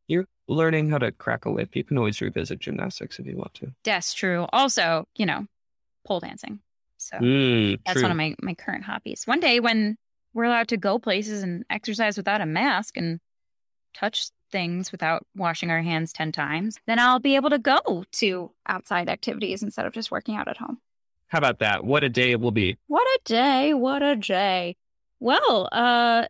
[0.08, 1.76] You're learning how to crack a whip.
[1.76, 3.74] You can always revisit gymnastics if you want to.
[3.84, 4.46] That's true.
[4.54, 5.46] Also, you know,
[6.06, 6.60] pole dancing.
[6.98, 8.04] So Mm, That's true.
[8.04, 9.24] one of my, my current hobbies.
[9.26, 9.98] One day when
[10.34, 13.20] we're allowed to go places and exercise without a mask and
[13.94, 18.52] touch things without washing our hands 10 times, then I'll be able to go to
[18.68, 20.80] outside activities instead of just working out at home.
[21.28, 21.84] How about that?
[21.84, 22.78] What a day it will be.
[22.88, 23.74] What a day.
[23.74, 24.76] What a day.
[25.20, 26.26] Well, uh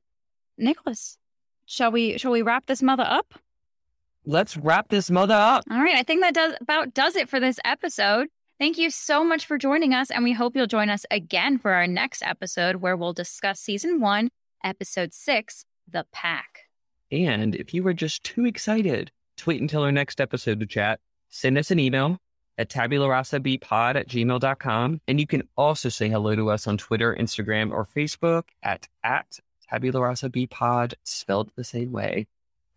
[0.57, 1.17] Nicholas,
[1.65, 3.33] shall we shall we wrap this mother up?
[4.25, 5.63] Let's wrap this mother up.
[5.71, 8.27] All right, I think that does about does it for this episode.
[8.59, 11.73] Thank you so much for joining us, and we hope you'll join us again for
[11.73, 14.29] our next episode where we'll discuss season one,
[14.63, 16.61] episode six, The Pack.
[17.11, 20.99] And if you were just too excited to wait until our next episode to chat,
[21.29, 22.17] send us an email
[22.57, 25.01] at tabularasabpod at gmail.com.
[25.07, 29.39] And you can also say hello to us on Twitter, Instagram, or Facebook at, at
[29.71, 32.27] tabularasabpod, spelled the same way.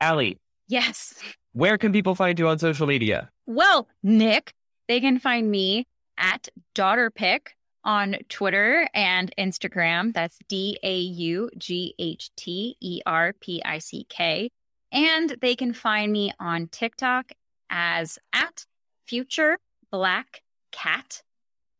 [0.01, 1.15] Allie, Yes.
[1.53, 3.31] where can people find you on social media?
[3.47, 4.53] Well, Nick,
[4.89, 5.87] they can find me
[6.19, 7.49] at daughterpick
[7.85, 10.13] on Twitter and Instagram.
[10.13, 14.51] That's D A U G H T E R P I C K.
[14.93, 17.33] And they can find me on TikTok
[17.71, 18.65] as at
[19.07, 19.59] future
[19.91, 21.23] black cat.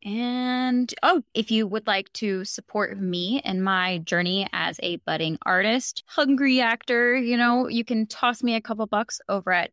[0.03, 5.39] And oh, if you would like to support me in my journey as a budding
[5.45, 9.73] artist, hungry actor, you know, you can toss me a couple bucks over at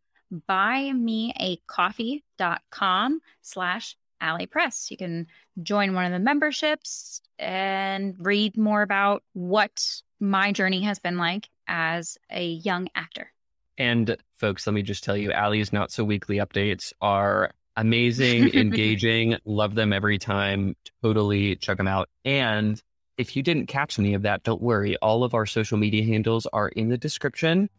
[0.49, 4.91] buymeacoffee.com slash Allie Press.
[4.91, 5.27] You can
[5.63, 11.47] join one of the memberships and read more about what my journey has been like
[11.67, 13.31] as a young actor.
[13.77, 19.37] And folks, let me just tell you, Allie's Not So Weekly updates are amazing, engaging,
[19.45, 20.75] love them every time.
[21.01, 22.09] Totally check them out.
[22.25, 22.81] And
[23.17, 24.97] if you didn't catch any of that, don't worry.
[24.97, 27.69] All of our social media handles are in the description.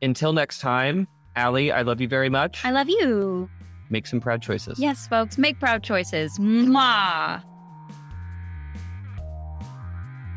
[0.00, 1.06] Until next time,
[1.36, 2.64] Allie, I love you very much.
[2.64, 3.50] I love you.
[3.90, 4.78] Make some proud choices.
[4.78, 6.38] Yes, folks, make proud choices.
[6.38, 7.42] Mwah.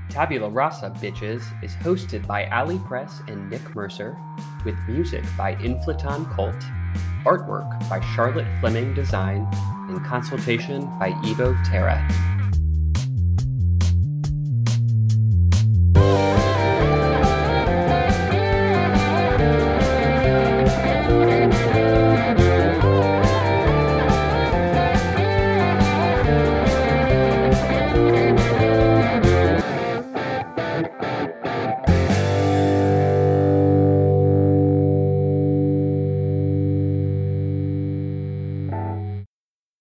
[0.09, 4.17] Tabula Rasa Bitches is hosted by Allie Press and Nick Mercer,
[4.65, 6.55] with music by Inflaton Cult,
[7.27, 9.45] artwork by Charlotte Fleming Design,
[9.89, 12.36] and consultation by Evo Terra.